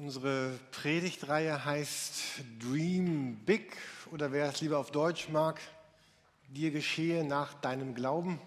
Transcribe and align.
Unsere 0.00 0.58
Predigtreihe 0.70 1.62
heißt 1.62 2.22
Dream 2.58 3.36
Big 3.44 3.76
oder 4.10 4.32
wer 4.32 4.46
es 4.46 4.62
lieber 4.62 4.78
auf 4.78 4.90
Deutsch 4.90 5.28
mag, 5.28 5.60
dir 6.48 6.70
geschehe 6.70 7.22
nach 7.22 7.52
deinem 7.52 7.94
Glauben. 7.94 8.40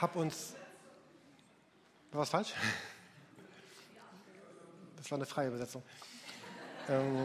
Hab 0.00 0.14
uns. 0.14 0.54
War 2.12 2.20
was 2.20 2.28
falsch? 2.28 2.54
Das 4.96 5.10
war 5.10 5.18
eine 5.18 5.26
freie 5.26 5.48
Übersetzung. 5.48 5.82
Ähm, 6.88 7.16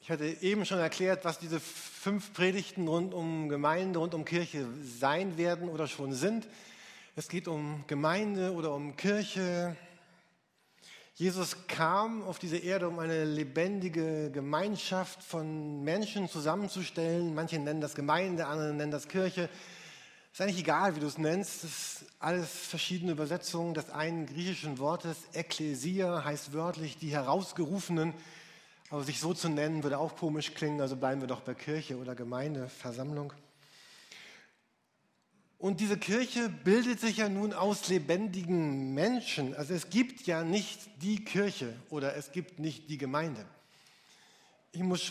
ich 0.00 0.10
hatte 0.10 0.26
eben 0.26 0.66
schon 0.66 0.80
erklärt, 0.80 1.24
was 1.24 1.38
diese 1.38 1.60
fünf 1.60 2.34
Predigten 2.34 2.88
rund 2.88 3.14
um 3.14 3.48
Gemeinde, 3.48 4.00
rund 4.00 4.12
um 4.12 4.26
Kirche 4.26 4.66
sein 4.82 5.38
werden 5.38 5.70
oder 5.70 5.88
schon 5.88 6.12
sind. 6.12 6.46
Es 7.18 7.30
geht 7.30 7.48
um 7.48 7.82
Gemeinde 7.86 8.52
oder 8.52 8.74
um 8.74 8.94
Kirche. 8.94 9.74
Jesus 11.14 11.66
kam 11.66 12.22
auf 12.24 12.38
diese 12.38 12.58
Erde, 12.58 12.90
um 12.90 12.98
eine 12.98 13.24
lebendige 13.24 14.30
Gemeinschaft 14.30 15.22
von 15.22 15.82
Menschen 15.82 16.28
zusammenzustellen. 16.28 17.34
Manche 17.34 17.58
nennen 17.58 17.80
das 17.80 17.94
Gemeinde, 17.94 18.46
andere 18.46 18.74
nennen 18.74 18.92
das 18.92 19.08
Kirche. 19.08 19.48
Ist 20.30 20.42
eigentlich 20.42 20.58
egal, 20.58 20.94
wie 20.94 21.00
du 21.00 21.06
es 21.06 21.16
nennst. 21.16 21.64
Das 21.64 21.70
ist 21.70 22.04
alles 22.18 22.50
verschiedene 22.50 23.12
Übersetzungen 23.12 23.72
des 23.72 23.88
einen 23.88 24.26
griechischen 24.26 24.78
Wortes. 24.78 25.16
Ekklesia 25.32 26.22
heißt 26.22 26.52
wörtlich 26.52 26.98
die 26.98 27.12
Herausgerufenen. 27.12 28.12
Aber 28.90 29.04
sich 29.04 29.20
so 29.20 29.32
zu 29.32 29.48
nennen, 29.48 29.82
würde 29.84 29.98
auch 29.98 30.16
komisch 30.16 30.52
klingen. 30.52 30.82
Also 30.82 30.96
bleiben 30.96 31.22
wir 31.22 31.28
doch 31.28 31.40
bei 31.40 31.54
Kirche 31.54 31.96
oder 31.96 32.14
Gemeinde, 32.14 32.68
Versammlung. 32.68 33.32
Und 35.66 35.80
diese 35.80 35.98
Kirche 35.98 36.48
bildet 36.48 37.00
sich 37.00 37.16
ja 37.16 37.28
nun 37.28 37.52
aus 37.52 37.88
lebendigen 37.88 38.94
Menschen. 38.94 39.52
Also 39.56 39.74
es 39.74 39.90
gibt 39.90 40.24
ja 40.24 40.44
nicht 40.44 41.02
die 41.02 41.24
Kirche 41.24 41.74
oder 41.90 42.14
es 42.14 42.30
gibt 42.30 42.60
nicht 42.60 42.88
die 42.88 42.98
Gemeinde. 42.98 43.44
Ich 44.70 44.80
muss 44.80 45.02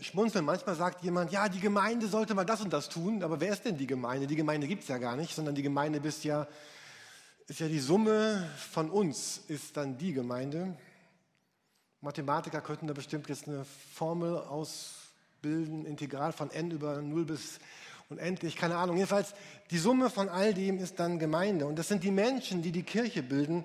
schmunzeln, 0.00 0.46
manchmal 0.46 0.76
sagt 0.76 1.04
jemand, 1.04 1.30
ja, 1.30 1.50
die 1.50 1.60
Gemeinde 1.60 2.08
sollte 2.08 2.34
mal 2.34 2.46
das 2.46 2.62
und 2.62 2.72
das 2.72 2.88
tun, 2.88 3.22
aber 3.22 3.38
wer 3.38 3.52
ist 3.52 3.66
denn 3.66 3.76
die 3.76 3.86
Gemeinde? 3.86 4.26
Die 4.26 4.34
Gemeinde 4.34 4.66
gibt 4.66 4.84
es 4.84 4.88
ja 4.88 4.96
gar 4.96 5.14
nicht, 5.14 5.34
sondern 5.34 5.54
die 5.54 5.62
Gemeinde 5.62 5.98
ist 5.98 6.24
ja, 6.24 6.48
ist 7.46 7.60
ja 7.60 7.68
die 7.68 7.78
Summe 7.78 8.48
von 8.56 8.88
uns, 8.88 9.42
ist 9.48 9.76
dann 9.76 9.98
die 9.98 10.14
Gemeinde. 10.14 10.74
Mathematiker 12.00 12.62
könnten 12.62 12.86
da 12.86 12.94
bestimmt 12.94 13.28
jetzt 13.28 13.46
eine 13.46 13.66
Formel 13.92 14.38
ausbilden, 14.38 15.84
integral 15.84 16.32
von 16.32 16.50
n 16.50 16.70
über 16.70 17.02
0 17.02 17.26
bis 17.26 17.60
unendlich, 18.08 18.56
keine 18.56 18.76
Ahnung. 18.76 18.96
Jedenfalls, 18.96 19.34
die 19.70 19.78
Summe 19.78 20.10
von 20.10 20.28
all 20.28 20.54
dem 20.54 20.78
ist 20.78 20.98
dann 20.98 21.18
Gemeinde. 21.18 21.66
Und 21.66 21.76
das 21.76 21.88
sind 21.88 22.04
die 22.04 22.10
Menschen, 22.10 22.62
die 22.62 22.72
die 22.72 22.82
Kirche 22.82 23.22
bilden. 23.22 23.64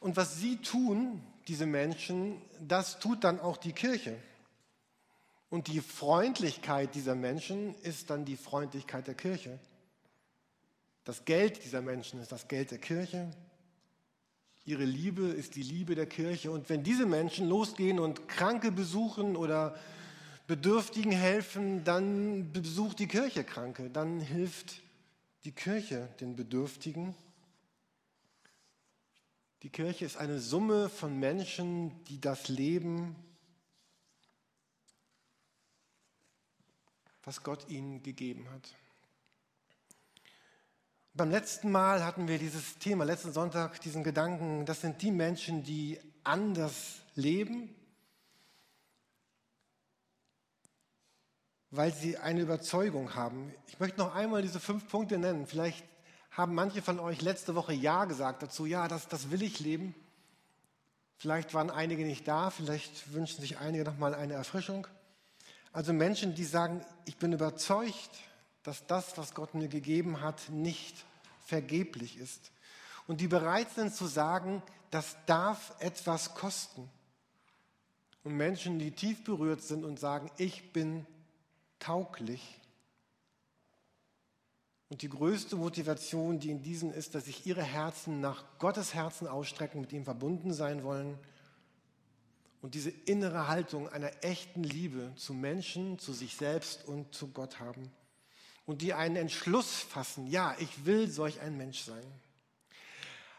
Und 0.00 0.16
was 0.16 0.38
sie 0.38 0.56
tun, 0.58 1.22
diese 1.48 1.66
Menschen, 1.66 2.40
das 2.60 2.98
tut 2.98 3.24
dann 3.24 3.40
auch 3.40 3.56
die 3.56 3.72
Kirche. 3.72 4.16
Und 5.50 5.68
die 5.68 5.80
Freundlichkeit 5.80 6.94
dieser 6.94 7.14
Menschen 7.14 7.74
ist 7.82 8.10
dann 8.10 8.24
die 8.24 8.36
Freundlichkeit 8.36 9.06
der 9.06 9.14
Kirche. 9.14 9.58
Das 11.04 11.24
Geld 11.26 11.62
dieser 11.64 11.82
Menschen 11.82 12.20
ist 12.20 12.32
das 12.32 12.48
Geld 12.48 12.70
der 12.70 12.78
Kirche. 12.78 13.30
Ihre 14.64 14.84
Liebe 14.84 15.26
ist 15.26 15.54
die 15.56 15.62
Liebe 15.62 15.94
der 15.94 16.06
Kirche. 16.06 16.50
Und 16.50 16.70
wenn 16.70 16.82
diese 16.82 17.04
Menschen 17.04 17.46
losgehen 17.46 18.00
und 18.00 18.26
Kranke 18.28 18.72
besuchen 18.72 19.36
oder 19.36 19.76
Bedürftigen 20.46 21.12
helfen, 21.12 21.84
dann 21.84 22.52
besucht 22.52 22.98
die 22.98 23.08
Kirche 23.08 23.44
Kranke, 23.44 23.88
dann 23.88 24.20
hilft 24.20 24.82
die 25.44 25.52
Kirche 25.52 26.08
den 26.20 26.36
Bedürftigen. 26.36 27.14
Die 29.62 29.70
Kirche 29.70 30.04
ist 30.04 30.18
eine 30.18 30.40
Summe 30.40 30.90
von 30.90 31.18
Menschen, 31.18 32.04
die 32.04 32.20
das 32.20 32.48
Leben, 32.48 33.16
was 37.22 37.42
Gott 37.42 37.70
ihnen 37.70 38.02
gegeben 38.02 38.46
hat. 38.50 38.74
Beim 41.14 41.30
letzten 41.30 41.70
Mal 41.70 42.04
hatten 42.04 42.28
wir 42.28 42.38
dieses 42.38 42.76
Thema, 42.78 43.04
letzten 43.04 43.32
Sonntag, 43.32 43.80
diesen 43.80 44.04
Gedanken, 44.04 44.66
das 44.66 44.82
sind 44.82 45.00
die 45.00 45.12
Menschen, 45.12 45.62
die 45.62 45.98
anders 46.24 46.96
leben, 47.14 47.74
weil 51.76 51.92
sie 51.92 52.18
eine 52.18 52.40
Überzeugung 52.40 53.16
haben. 53.16 53.52
Ich 53.66 53.80
möchte 53.80 53.98
noch 53.98 54.14
einmal 54.14 54.42
diese 54.42 54.60
fünf 54.60 54.88
Punkte 54.88 55.18
nennen. 55.18 55.46
Vielleicht 55.46 55.84
haben 56.30 56.54
manche 56.54 56.82
von 56.82 57.00
euch 57.00 57.20
letzte 57.20 57.56
Woche 57.56 57.72
Ja 57.72 58.04
gesagt 58.04 58.42
dazu, 58.44 58.64
ja, 58.64 58.86
das, 58.86 59.08
das 59.08 59.32
will 59.32 59.42
ich 59.42 59.58
leben. 59.58 59.94
Vielleicht 61.16 61.52
waren 61.52 61.70
einige 61.70 62.04
nicht 62.04 62.28
da, 62.28 62.50
vielleicht 62.50 63.12
wünschen 63.12 63.40
sich 63.40 63.58
einige 63.58 63.84
noch 63.84 63.98
mal 63.98 64.14
eine 64.14 64.34
Erfrischung. 64.34 64.86
Also 65.72 65.92
Menschen, 65.92 66.36
die 66.36 66.44
sagen, 66.44 66.84
ich 67.06 67.16
bin 67.16 67.32
überzeugt, 67.32 68.10
dass 68.62 68.86
das, 68.86 69.18
was 69.18 69.34
Gott 69.34 69.54
mir 69.54 69.68
gegeben 69.68 70.20
hat, 70.20 70.48
nicht 70.50 71.04
vergeblich 71.44 72.18
ist. 72.18 72.52
Und 73.08 73.20
die 73.20 73.28
bereit 73.28 73.70
sind 73.74 73.94
zu 73.94 74.06
sagen, 74.06 74.62
das 74.92 75.16
darf 75.26 75.74
etwas 75.80 76.34
kosten. 76.34 76.88
Und 78.22 78.36
Menschen, 78.36 78.78
die 78.78 78.92
tief 78.92 79.24
berührt 79.24 79.60
sind 79.60 79.84
und 79.84 79.98
sagen, 79.98 80.30
ich 80.38 80.72
bin 80.72 81.04
tauglich. 81.84 82.60
Und 84.88 85.02
die 85.02 85.08
größte 85.08 85.56
Motivation, 85.56 86.38
die 86.38 86.50
in 86.50 86.62
diesen 86.62 86.92
ist, 86.92 87.14
dass 87.14 87.24
sich 87.24 87.46
ihre 87.46 87.62
Herzen 87.62 88.20
nach 88.20 88.44
Gottes 88.58 88.94
Herzen 88.94 89.26
ausstrecken, 89.26 89.80
mit 89.80 89.92
ihm 89.92 90.04
verbunden 90.04 90.52
sein 90.52 90.84
wollen. 90.84 91.18
Und 92.62 92.74
diese 92.74 92.90
innere 92.90 93.48
Haltung 93.48 93.88
einer 93.88 94.10
echten 94.22 94.62
Liebe 94.62 95.12
zu 95.16 95.34
Menschen, 95.34 95.98
zu 95.98 96.12
sich 96.12 96.36
selbst 96.36 96.86
und 96.86 97.14
zu 97.14 97.28
Gott 97.28 97.60
haben. 97.60 97.90
Und 98.66 98.80
die 98.80 98.94
einen 98.94 99.16
Entschluss 99.16 99.74
fassen, 99.74 100.26
ja, 100.26 100.54
ich 100.58 100.86
will 100.86 101.10
solch 101.10 101.40
ein 101.40 101.56
Mensch 101.56 101.80
sein. 101.80 102.04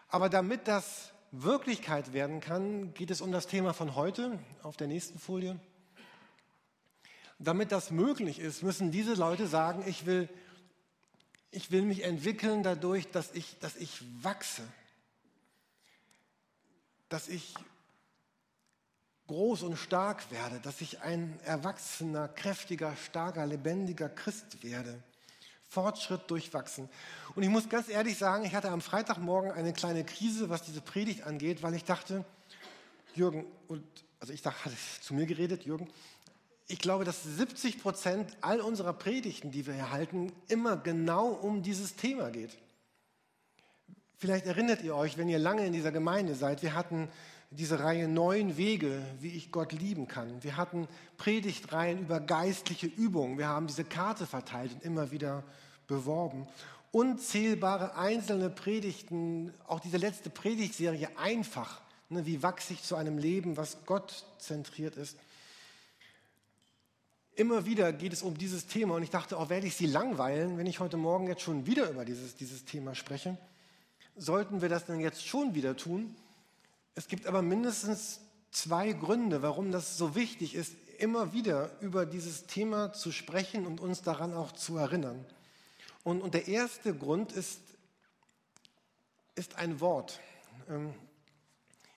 Aber 0.08 0.30
damit 0.30 0.68
das 0.68 1.12
Wirklichkeit 1.32 2.14
werden 2.14 2.40
kann, 2.42 2.94
geht 2.94 3.10
es 3.10 3.22
um 3.22 3.32
das 3.32 3.48
Thema 3.48 3.74
von 3.74 3.96
heute 3.96 4.40
auf 4.62 4.78
der 4.78 4.88
nächsten 4.88 5.18
Folie. 5.18 5.60
Damit 7.38 7.72
das 7.72 7.92
möglich 7.92 8.40
ist, 8.40 8.64
müssen 8.64 8.92
diese 8.92 9.14
Leute 9.14 9.48
sagen, 9.48 9.84
ich 9.88 10.06
will, 10.06 10.30
ich 11.52 11.72
will 11.72 11.84
mich 11.84 12.04
entwickeln 12.04 12.64
dadurch, 12.64 13.10
dass 13.12 13.34
ich, 13.34 13.60
dass 13.60 13.76
ich 13.76 14.02
wachse, 14.24 14.64
dass 17.10 17.28
ich 17.28 17.54
groß 19.28 19.64
und 19.64 19.78
stark 19.78 20.32
werde, 20.32 20.60
dass 20.60 20.82
ich 20.82 21.02
ein 21.02 21.40
erwachsener, 21.44 22.28
kräftiger, 22.28 22.96
starker, 22.96 23.46
lebendiger 23.46 24.10
Christ 24.10 24.64
werde. 24.64 25.02
Fortschritt 25.68 26.30
durchwachsen. 26.30 26.88
Und 27.36 27.44
ich 27.44 27.50
muss 27.50 27.68
ganz 27.68 27.90
ehrlich 27.90 28.18
sagen, 28.18 28.46
ich 28.46 28.56
hatte 28.56 28.70
am 28.70 28.82
Freitagmorgen 28.82 29.52
eine 29.52 29.74
kleine 29.74 30.06
Krise, 30.06 30.50
was 30.50 30.62
diese 30.62 30.80
Predigt 30.80 31.24
angeht, 31.24 31.64
weil 31.64 31.74
ich 31.74 31.84
dachte, 31.84 32.24
Jürgen, 33.14 33.46
und 33.68 33.84
also 34.20 34.32
ich 34.32 34.42
dachte, 34.42 34.66
hatte 34.66 34.76
zu 35.02 35.14
mir 35.14 35.26
geredet, 35.26 35.66
Jürgen, 35.66 35.90
ich 36.68 36.80
glaube, 36.80 37.06
dass 37.06 37.24
70 37.24 37.82
Prozent 37.82 38.36
all 38.42 38.60
unserer 38.60 38.94
Predigten, 38.94 39.52
die 39.52 39.68
wir 39.68 39.76
hier 39.76 39.92
halten, 39.92 40.32
immer 40.48 40.78
genau 40.78 41.28
um 41.28 41.62
dieses 41.62 41.96
Thema 41.96 42.32
geht. 42.32 42.58
Vielleicht 44.18 44.46
erinnert 44.46 44.82
ihr 44.82 44.96
euch, 44.96 45.18
wenn 45.18 45.30
ihr 45.30 45.40
lange 45.40 45.66
in 45.66 45.74
dieser 45.74 45.92
Gemeinde 45.92 46.36
seid, 46.36 46.64
wir 46.64 46.74
hatten 46.74 47.10
diese 47.52 47.80
Reihe 47.80 48.08
neun 48.08 48.58
Wege, 48.58 49.02
wie 49.20 49.30
ich 49.30 49.52
Gott 49.52 49.72
lieben 49.72 50.08
kann. 50.08 50.44
Wir 50.44 50.58
hatten 50.58 50.88
Predigtreihen 51.18 52.00
über 52.00 52.20
geistliche 52.20 52.88
Übungen. 52.88 53.38
Wir 53.38 53.48
haben 53.48 53.68
diese 53.68 53.84
Karte 53.84 54.26
verteilt 54.26 54.74
und 54.74 54.84
immer 54.84 55.12
wieder 55.12 55.44
beworben. 55.88 56.48
Unzählbare 56.92 57.96
einzelne 57.98 58.50
Predigten, 58.50 59.54
auch 59.68 59.80
diese 59.80 59.98
letzte 59.98 60.30
Predigtserie 60.30 61.10
einfach. 61.18 61.82
Ne, 62.10 62.26
wie 62.26 62.40
ich 62.70 62.84
zu 62.84 62.96
einem 62.96 63.18
Leben, 63.18 63.58
was 63.58 63.86
Gott 63.86 64.26
zentriert 64.38 64.96
ist? 64.96 65.18
Immer 67.36 67.66
wieder 67.66 67.92
geht 67.92 68.14
es 68.14 68.22
um 68.22 68.38
dieses 68.38 68.66
Thema 68.66 68.96
und 68.96 69.04
ich 69.04 69.10
dachte, 69.10 69.38
auch 69.38 69.50
werde 69.50 69.68
ich 69.68 69.76
Sie 69.76 69.88
langweilen, 69.88 70.58
wenn 70.58 70.68
ich 70.68 70.80
heute 70.80 70.96
Morgen 70.96 71.28
jetzt 71.28 71.42
schon 71.42 71.66
wieder 71.66 71.90
über 71.90 72.06
dieses, 72.06 72.36
dieses 72.36 72.64
Thema 72.64 72.96
spreche. 72.96 73.38
Sollten 74.16 74.62
wir 74.62 74.70
das 74.70 74.86
denn 74.86 75.02
jetzt 75.02 75.28
schon 75.28 75.54
wieder 75.54 75.76
tun? 75.76 76.16
Es 76.96 77.10
gibt 77.10 77.28
aber 77.28 77.42
mindestens 77.42 78.22
zwei 78.52 78.94
Gründe, 78.94 79.42
warum 79.42 79.74
das 79.74 79.98
so 79.98 80.16
wichtig 80.16 80.56
ist, 80.56 80.76
immer 80.98 81.34
wieder 81.34 81.72
über 81.82 82.06
dieses 82.06 82.48
Thema 82.48 82.94
zu 82.94 83.12
sprechen 83.12 83.66
und 83.68 83.82
uns 83.82 84.02
daran 84.02 84.34
auch 84.34 84.54
zu 84.54 84.78
erinnern. 84.78 85.26
Und, 86.06 86.22
und 86.22 86.34
der 86.36 86.48
erste 86.48 86.96
Grund 86.96 87.34
ist, 87.34 87.60
ist 89.36 89.56
ein 89.56 89.82
Wort. 89.82 90.22
Ähm, 90.70 90.94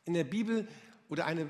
in 0.05 0.15
der 0.15 0.25
Bibel 0.25 0.67
oder 1.09 1.27
eine, 1.27 1.47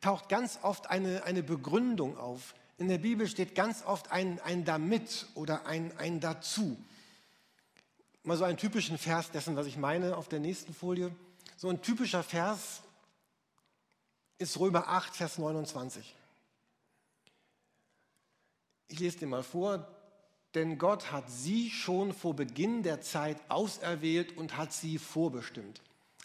taucht 0.00 0.28
ganz 0.28 0.58
oft 0.62 0.90
eine, 0.90 1.22
eine 1.22 1.44
Begründung 1.44 2.18
auf. 2.18 2.56
In 2.76 2.88
der 2.88 2.98
Bibel 2.98 3.28
steht 3.28 3.54
ganz 3.54 3.84
oft 3.84 4.10
ein, 4.10 4.40
ein 4.40 4.64
damit 4.64 5.26
oder 5.34 5.66
ein, 5.66 5.96
ein 5.98 6.20
dazu. 6.20 6.76
mal 8.24 8.36
so 8.36 8.44
einen 8.44 8.58
typischen 8.58 8.98
Vers 8.98 9.30
dessen, 9.30 9.56
was 9.56 9.66
ich 9.66 9.76
meine, 9.76 10.16
auf 10.16 10.28
der 10.28 10.40
nächsten 10.40 10.74
Folie. 10.74 11.14
So 11.56 11.68
ein 11.68 11.82
typischer 11.82 12.22
Vers 12.22 12.82
ist 14.38 14.58
Römer 14.58 14.88
8, 14.88 15.14
Vers 15.14 15.38
29. 15.38 16.14
Ich 18.88 18.98
lese 18.98 19.18
den 19.18 19.28
mal 19.28 19.42
vor. 19.42 19.86
Denn 20.54 20.78
Gott 20.78 21.10
hat 21.10 21.28
sie 21.28 21.68
schon 21.70 22.12
vor 22.12 22.34
Beginn 22.34 22.84
der 22.84 23.00
Zeit 23.00 23.38
auserwählt 23.48 24.36
und 24.36 24.56
hat 24.56 24.72
sie 24.72 24.98
vorbestimmt. 24.98 25.80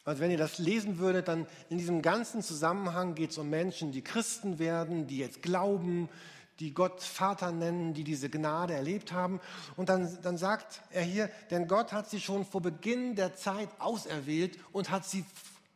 Also 0.06 0.22
wenn 0.22 0.32
ihr 0.32 0.38
das 0.38 0.60
lesen 0.60 1.00
würdet, 1.00 1.28
dann 1.28 1.48
in 1.70 1.78
diesem 1.78 2.02
ganzen 2.02 2.42
Zusammenhang 2.42 3.16
geht 3.16 3.32
es 3.32 3.38
um 3.38 3.50
Menschen, 3.50 3.92
die 3.92 4.04
Christen 4.04 4.60
werden, 4.60 5.08
die 5.08 5.18
jetzt 5.18 5.42
glauben, 5.42 6.10
die 6.60 6.74
Gott 6.74 7.02
Vater 7.02 7.52
nennen, 7.52 7.94
die 7.94 8.04
diese 8.04 8.30
Gnade 8.30 8.74
erlebt 8.74 9.12
haben. 9.12 9.40
Und 9.78 9.90
dann, 9.90 10.22
dann 10.22 10.38
sagt 10.38 10.82
er 10.92 11.04
hier, 11.04 11.30
denn 11.52 11.68
Gott 11.68 11.94
hat 11.94 12.10
sie 12.10 12.20
schon 12.20 12.46
vor 12.46 12.62
Beginn 12.62 13.16
der 13.16 13.36
Zeit 13.36 13.70
auserwählt 13.80 14.60
und 14.72 14.90
hat 14.90 15.06
sie 15.06 15.26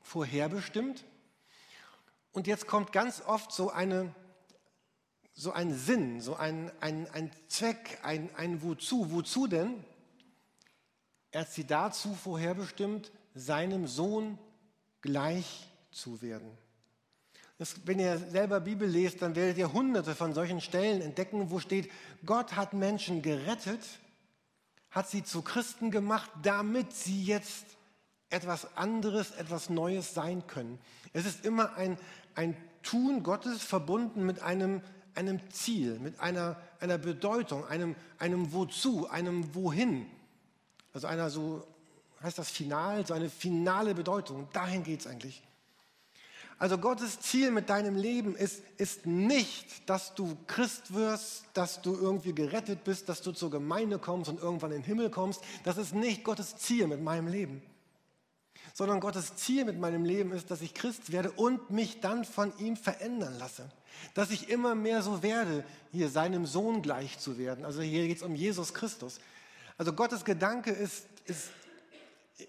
vorherbestimmt. 0.01 1.05
Und 2.33 2.47
jetzt 2.47 2.67
kommt 2.67 2.91
ganz 2.91 3.21
oft 3.25 3.51
so, 3.51 3.69
eine, 3.69 4.13
so 5.33 5.51
ein 5.51 5.73
Sinn, 5.73 6.19
so 6.19 6.35
ein, 6.35 6.71
ein, 6.81 7.09
ein 7.11 7.31
Zweck, 7.47 7.99
ein, 8.03 8.29
ein 8.35 8.61
Wozu. 8.61 9.11
Wozu 9.11 9.47
denn? 9.47 9.83
Er 11.31 11.41
hat 11.41 11.51
sie 11.51 11.65
dazu 11.65 12.13
vorherbestimmt, 12.13 13.11
seinem 13.33 13.87
Sohn 13.87 14.37
gleich 15.01 15.67
zu 15.91 16.21
werden. 16.21 16.57
Das, 17.57 17.75
wenn 17.85 17.99
ihr 17.99 18.17
selber 18.17 18.59
Bibel 18.59 18.87
lest, 18.87 19.21
dann 19.21 19.35
werdet 19.35 19.57
ihr 19.57 19.71
hunderte 19.71 20.15
von 20.15 20.33
solchen 20.33 20.59
Stellen 20.59 21.01
entdecken, 21.01 21.51
wo 21.51 21.59
steht, 21.59 21.89
Gott 22.25 22.55
hat 22.55 22.73
Menschen 22.73 23.21
gerettet, 23.21 23.81
hat 24.89 25.09
sie 25.09 25.23
zu 25.23 25.41
Christen 25.41 25.91
gemacht, 25.91 26.29
damit 26.41 26.93
sie 26.93 27.23
jetzt 27.23 27.65
etwas 28.29 28.75
anderes, 28.75 29.31
etwas 29.31 29.69
Neues 29.69 30.13
sein 30.13 30.45
können. 30.47 30.79
Es 31.13 31.25
ist 31.25 31.45
immer 31.45 31.75
ein, 31.75 31.97
ein 32.35 32.57
Tun 32.81 33.23
Gottes 33.23 33.61
verbunden 33.63 34.25
mit 34.25 34.41
einem, 34.41 34.81
einem 35.15 35.39
Ziel, 35.51 35.99
mit 35.99 36.19
einer, 36.19 36.59
einer 36.79 36.97
Bedeutung, 36.97 37.65
einem, 37.67 37.95
einem 38.17 38.51
Wozu, 38.51 39.07
einem 39.09 39.53
Wohin. 39.53 40.07
Also 40.91 41.07
einer 41.07 41.29
so, 41.29 41.65
heißt 42.21 42.37
das 42.37 42.49
Final, 42.49 43.05
so 43.05 43.13
eine 43.13 43.29
finale 43.29 43.93
Bedeutung. 43.93 44.47
Dahin 44.53 44.83
geht 44.83 45.01
es 45.01 45.07
eigentlich. 45.07 45.43
Also 46.59 46.77
Gottes 46.77 47.19
Ziel 47.19 47.51
mit 47.51 47.69
deinem 47.69 47.95
Leben 47.95 48.35
ist, 48.35 48.61
ist 48.77 49.05
nicht, 49.05 49.89
dass 49.89 50.15
du 50.15 50.37
Christ 50.47 50.93
wirst, 50.93 51.45
dass 51.53 51.81
du 51.81 51.95
irgendwie 51.95 52.33
gerettet 52.33 52.83
bist, 52.83 53.09
dass 53.09 53.21
du 53.21 53.31
zur 53.31 53.51
Gemeinde 53.51 53.99
kommst 53.99 54.29
und 54.29 54.39
irgendwann 54.39 54.71
in 54.71 54.81
den 54.81 54.85
Himmel 54.85 55.09
kommst. 55.09 55.41
Das 55.63 55.77
ist 55.77 55.93
nicht 55.93 56.23
Gottes 56.23 56.55
Ziel 56.57 56.87
mit 56.87 57.01
meinem 57.01 57.27
Leben. 57.27 57.61
Sondern 58.73 58.99
Gottes 58.99 59.35
Ziel 59.35 59.65
mit 59.65 59.79
meinem 59.79 60.05
Leben 60.05 60.31
ist, 60.31 60.49
dass 60.49 60.61
ich 60.61 60.73
Christ 60.73 61.11
werde 61.11 61.31
und 61.31 61.69
mich 61.69 61.99
dann 62.01 62.25
von 62.25 62.51
ihm 62.57 62.75
verändern 62.75 63.37
lasse. 63.37 63.69
Dass 64.13 64.31
ich 64.31 64.49
immer 64.49 64.73
mehr 64.73 65.03
so 65.03 65.21
werde, 65.21 65.63
hier 65.91 66.09
seinem 66.09 66.45
Sohn 66.45 66.81
gleich 66.81 67.19
zu 67.19 67.37
werden. 67.37 67.65
Also 67.65 67.81
hier 67.81 68.07
geht 68.07 68.17
es 68.17 68.23
um 68.23 68.35
Jesus 68.35 68.73
Christus. 68.73 69.19
Also 69.77 69.93
Gottes 69.93 70.25
Gedanke 70.25 70.71
ist, 70.71 71.05
ist 71.25 71.49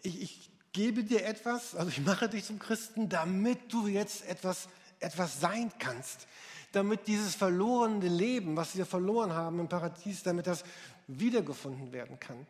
ich, 0.02 0.22
ich 0.22 0.50
gebe 0.74 1.04
dir 1.04 1.24
etwas, 1.24 1.74
also 1.74 1.88
ich 1.88 2.00
mache 2.00 2.28
dich 2.28 2.44
zum 2.44 2.58
Christen, 2.58 3.08
damit 3.08 3.72
du 3.72 3.86
jetzt 3.86 4.28
etwas, 4.28 4.68
etwas 5.00 5.40
sein 5.40 5.72
kannst. 5.78 6.26
Damit 6.72 7.06
dieses 7.06 7.36
verlorene 7.36 8.08
Leben, 8.08 8.56
was 8.56 8.76
wir 8.76 8.84
verloren 8.84 9.32
haben 9.32 9.60
im 9.60 9.68
Paradies, 9.68 10.24
damit 10.24 10.46
das 10.46 10.64
wiedergefunden 11.06 11.92
werden 11.92 12.18
kann. 12.18 12.46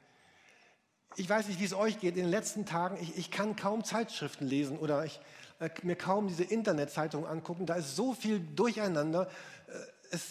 Ich 1.16 1.28
weiß 1.28 1.46
nicht, 1.46 1.60
wie 1.60 1.64
es 1.64 1.74
euch 1.74 2.00
geht 2.00 2.16
in 2.16 2.22
den 2.22 2.30
letzten 2.30 2.64
Tagen. 2.66 2.96
Ich, 3.00 3.16
ich 3.16 3.30
kann 3.30 3.54
kaum 3.54 3.84
Zeitschriften 3.84 4.46
lesen 4.46 4.78
oder 4.78 5.04
ich, 5.04 5.20
äh, 5.60 5.68
mir 5.82 5.94
kaum 5.94 6.26
diese 6.26 6.44
Internetzeitungen 6.44 7.28
angucken. 7.28 7.66
Da 7.66 7.74
ist 7.74 7.94
so 7.94 8.14
viel 8.14 8.40
Durcheinander. 8.40 9.28
Äh, 9.68 9.72
es, 10.10 10.22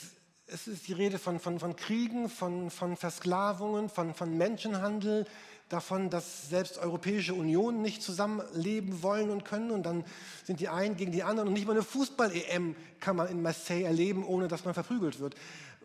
es 0.47 0.67
ist 0.67 0.87
die 0.87 0.93
Rede 0.93 1.19
von, 1.19 1.39
von, 1.39 1.59
von 1.59 1.75
Kriegen, 1.75 2.27
von, 2.29 2.69
von 2.69 2.97
Versklavungen, 2.97 3.89
von, 3.89 4.13
von 4.13 4.35
Menschenhandel, 4.35 5.25
davon, 5.73 6.09
dass 6.09 6.49
selbst 6.49 6.77
Europäische 6.77 7.33
Unionen 7.33 7.81
nicht 7.81 8.01
zusammenleben 8.01 9.01
wollen 9.03 9.29
und 9.29 9.43
können. 9.43 9.71
Und 9.71 9.83
dann 9.83 10.05
sind 10.45 10.59
die 10.59 10.69
einen 10.69 10.95
gegen 10.95 11.11
die 11.11 11.23
anderen. 11.23 11.49
Und 11.49 11.53
nicht 11.53 11.65
mal 11.65 11.73
eine 11.73 11.83
Fußball-EM 11.83 12.75
kann 12.99 13.15
man 13.15 13.27
in 13.27 13.41
Marseille 13.41 13.83
erleben, 13.83 14.25
ohne 14.25 14.47
dass 14.47 14.63
man 14.63 14.73
verprügelt 14.73 15.19
wird. 15.19 15.35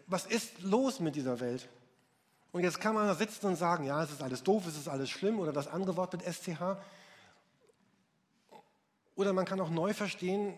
Was 0.07 0.27
ist 0.27 0.63
los 0.63 1.01
mit 1.01 1.17
dieser 1.17 1.41
Welt? 1.41 1.69
Und 2.53 2.63
jetzt 2.63 2.81
kann 2.81 2.95
man 2.95 3.07
da 3.07 3.15
sitzen 3.15 3.47
und 3.47 3.57
sagen, 3.57 3.85
ja, 3.85 4.03
es 4.03 4.11
ist 4.11 4.23
alles 4.23 4.43
doof, 4.43 4.67
es 4.67 4.77
ist 4.77 4.89
alles 4.89 5.11
schlimm 5.11 5.39
oder 5.39 5.53
das 5.53 5.69
andere 5.69 5.97
Wort 5.97 6.13
mit 6.13 6.23
SCH. 6.23 6.79
Oder 9.17 9.33
man 9.33 9.45
kann 9.45 9.61
auch 9.61 9.71
neu 9.71 9.93
verstehen, 9.93 10.55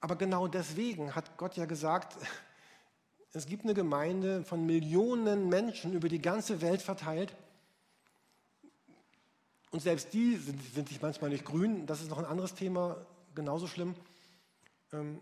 aber 0.00 0.16
genau 0.16 0.46
deswegen 0.48 1.14
hat 1.14 1.36
Gott 1.36 1.56
ja 1.56 1.66
gesagt, 1.66 2.16
es 3.32 3.46
gibt 3.46 3.64
eine 3.64 3.74
Gemeinde 3.74 4.44
von 4.44 4.64
Millionen 4.64 5.48
Menschen 5.48 5.92
über 5.92 6.08
die 6.08 6.20
ganze 6.20 6.60
Welt 6.60 6.82
verteilt. 6.82 7.34
Und 9.70 9.80
selbst 9.80 10.14
die 10.14 10.36
sind, 10.36 10.58
sind 10.74 10.88
sich 10.88 11.02
manchmal 11.02 11.30
nicht 11.30 11.44
grün. 11.44 11.86
Das 11.86 12.00
ist 12.00 12.08
noch 12.08 12.18
ein 12.18 12.24
anderes 12.24 12.54
Thema, 12.54 12.96
genauso 13.34 13.66
schlimm. 13.66 13.94
Ähm, 14.92 15.20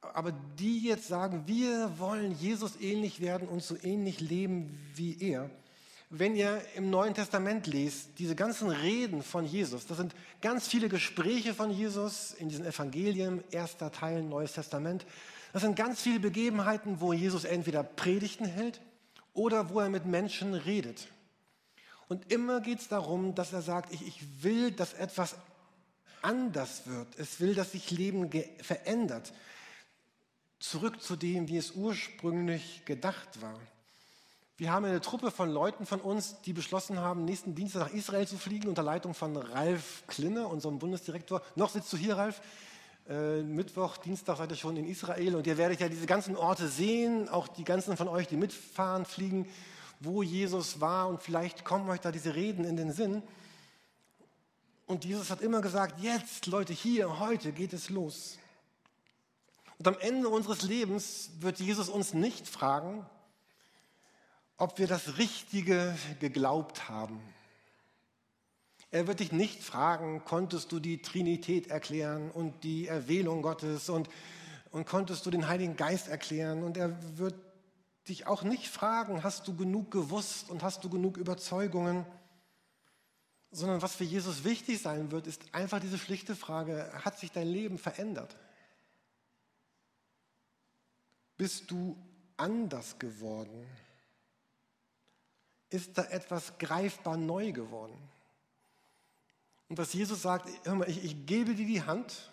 aber 0.00 0.32
die 0.58 0.80
jetzt 0.80 1.08
sagen, 1.08 1.44
wir 1.46 1.98
wollen 1.98 2.32
Jesus 2.32 2.80
ähnlich 2.80 3.20
werden 3.20 3.48
und 3.48 3.62
so 3.62 3.76
ähnlich 3.82 4.20
leben 4.20 4.78
wie 4.94 5.16
er. 5.20 5.50
Wenn 6.10 6.36
ihr 6.36 6.60
im 6.76 6.90
Neuen 6.90 7.14
Testament 7.14 7.66
lest, 7.66 8.18
diese 8.18 8.34
ganzen 8.34 8.68
Reden 8.68 9.22
von 9.22 9.46
Jesus, 9.46 9.86
das 9.86 9.96
sind 9.96 10.14
ganz 10.42 10.68
viele 10.68 10.90
Gespräche 10.90 11.54
von 11.54 11.70
Jesus 11.70 12.34
in 12.34 12.50
diesen 12.50 12.66
Evangelien, 12.66 13.42
erster 13.50 13.90
Teil 13.90 14.22
Neues 14.22 14.52
Testament. 14.52 15.06
Das 15.52 15.62
sind 15.62 15.76
ganz 15.76 16.00
viele 16.00 16.20
Begebenheiten, 16.20 17.00
wo 17.00 17.12
Jesus 17.12 17.44
entweder 17.44 17.82
Predigten 17.82 18.46
hält 18.46 18.80
oder 19.34 19.70
wo 19.70 19.80
er 19.80 19.88
mit 19.88 20.06
Menschen 20.06 20.54
redet. 20.54 21.08
Und 22.08 22.30
immer 22.32 22.60
geht 22.60 22.80
es 22.80 22.88
darum, 22.88 23.34
dass 23.34 23.52
er 23.52 23.62
sagt, 23.62 23.92
ich, 23.92 24.06
ich 24.06 24.42
will, 24.42 24.70
dass 24.70 24.94
etwas 24.94 25.36
anders 26.22 26.86
wird. 26.86 27.08
Es 27.18 27.40
will, 27.40 27.54
dass 27.54 27.72
sich 27.72 27.90
Leben 27.90 28.30
verändert. 28.60 29.32
Zurück 30.58 31.02
zu 31.02 31.16
dem, 31.16 31.48
wie 31.48 31.56
es 31.56 31.72
ursprünglich 31.72 32.84
gedacht 32.84 33.40
war. 33.40 33.58
Wir 34.58 34.70
haben 34.70 34.84
eine 34.84 35.00
Truppe 35.00 35.30
von 35.30 35.50
Leuten 35.50 35.86
von 35.86 36.00
uns, 36.00 36.40
die 36.42 36.52
beschlossen 36.52 37.00
haben, 37.00 37.24
nächsten 37.24 37.54
Dienstag 37.54 37.80
nach 37.80 37.92
Israel 37.92 38.28
zu 38.28 38.38
fliegen, 38.38 38.68
unter 38.68 38.82
Leitung 38.82 39.12
von 39.12 39.36
Ralf 39.36 40.04
Klinner, 40.06 40.48
unserem 40.48 40.78
Bundesdirektor. 40.78 41.42
Noch 41.56 41.70
sitzt 41.70 41.92
du 41.92 41.96
hier, 41.96 42.16
Ralf. 42.16 42.40
Äh, 43.08 43.42
Mittwoch, 43.42 43.96
Dienstag 43.96 44.36
seid 44.36 44.50
ihr 44.50 44.56
schon 44.56 44.76
in 44.76 44.86
Israel 44.86 45.34
und 45.34 45.46
ihr 45.46 45.58
werdet 45.58 45.80
ja 45.80 45.88
diese 45.88 46.06
ganzen 46.06 46.36
Orte 46.36 46.68
sehen, 46.68 47.28
auch 47.28 47.48
die 47.48 47.64
ganzen 47.64 47.96
von 47.96 48.06
euch, 48.06 48.28
die 48.28 48.36
mitfahren, 48.36 49.04
fliegen, 49.04 49.48
wo 49.98 50.22
Jesus 50.22 50.80
war 50.80 51.08
und 51.08 51.20
vielleicht 51.20 51.64
kommen 51.64 51.88
euch 51.90 52.00
da 52.00 52.12
diese 52.12 52.34
Reden 52.36 52.64
in 52.64 52.76
den 52.76 52.92
Sinn. 52.92 53.22
Und 54.86 55.04
Jesus 55.04 55.30
hat 55.30 55.40
immer 55.40 55.60
gesagt, 55.60 56.00
jetzt 56.00 56.46
Leute, 56.46 56.72
hier, 56.72 57.18
heute 57.18 57.52
geht 57.52 57.72
es 57.72 57.90
los. 57.90 58.38
Und 59.78 59.88
am 59.88 59.98
Ende 59.98 60.28
unseres 60.28 60.62
Lebens 60.62 61.30
wird 61.40 61.58
Jesus 61.58 61.88
uns 61.88 62.14
nicht 62.14 62.46
fragen, 62.46 63.04
ob 64.58 64.78
wir 64.78 64.86
das 64.86 65.18
Richtige 65.18 65.96
geglaubt 66.20 66.88
haben 66.88 67.20
er 68.92 69.06
wird 69.06 69.20
dich 69.20 69.32
nicht 69.32 69.62
fragen, 69.62 70.22
konntest 70.24 70.70
du 70.70 70.78
die 70.78 71.00
Trinität 71.00 71.68
erklären 71.68 72.30
und 72.30 72.62
die 72.62 72.86
Erwählung 72.86 73.40
Gottes 73.40 73.88
und, 73.88 74.10
und 74.70 74.86
konntest 74.86 75.24
du 75.24 75.30
den 75.30 75.48
Heiligen 75.48 75.76
Geist 75.76 76.08
erklären. 76.08 76.62
Und 76.62 76.76
er 76.76 76.94
wird 77.16 77.34
dich 78.06 78.26
auch 78.26 78.42
nicht 78.42 78.68
fragen, 78.68 79.24
hast 79.24 79.48
du 79.48 79.56
genug 79.56 79.90
gewusst 79.90 80.50
und 80.50 80.62
hast 80.62 80.84
du 80.84 80.90
genug 80.90 81.16
Überzeugungen, 81.16 82.04
sondern 83.50 83.80
was 83.80 83.94
für 83.94 84.04
Jesus 84.04 84.44
wichtig 84.44 84.82
sein 84.82 85.10
wird, 85.10 85.26
ist 85.26 85.42
einfach 85.52 85.80
diese 85.80 85.98
schlichte 85.98 86.36
Frage, 86.36 86.90
hat 87.02 87.18
sich 87.18 87.32
dein 87.32 87.48
Leben 87.48 87.78
verändert? 87.78 88.36
Bist 91.38 91.70
du 91.70 91.96
anders 92.36 92.98
geworden? 92.98 93.66
Ist 95.70 95.96
da 95.96 96.04
etwas 96.04 96.58
greifbar 96.58 97.16
neu 97.16 97.52
geworden? 97.52 97.96
Und 99.72 99.78
dass 99.78 99.94
Jesus 99.94 100.20
sagt, 100.20 100.50
hör 100.64 100.74
mal, 100.74 100.90
ich, 100.90 101.02
ich 101.02 101.24
gebe 101.24 101.54
dir 101.54 101.64
die 101.64 101.82
Hand 101.82 102.30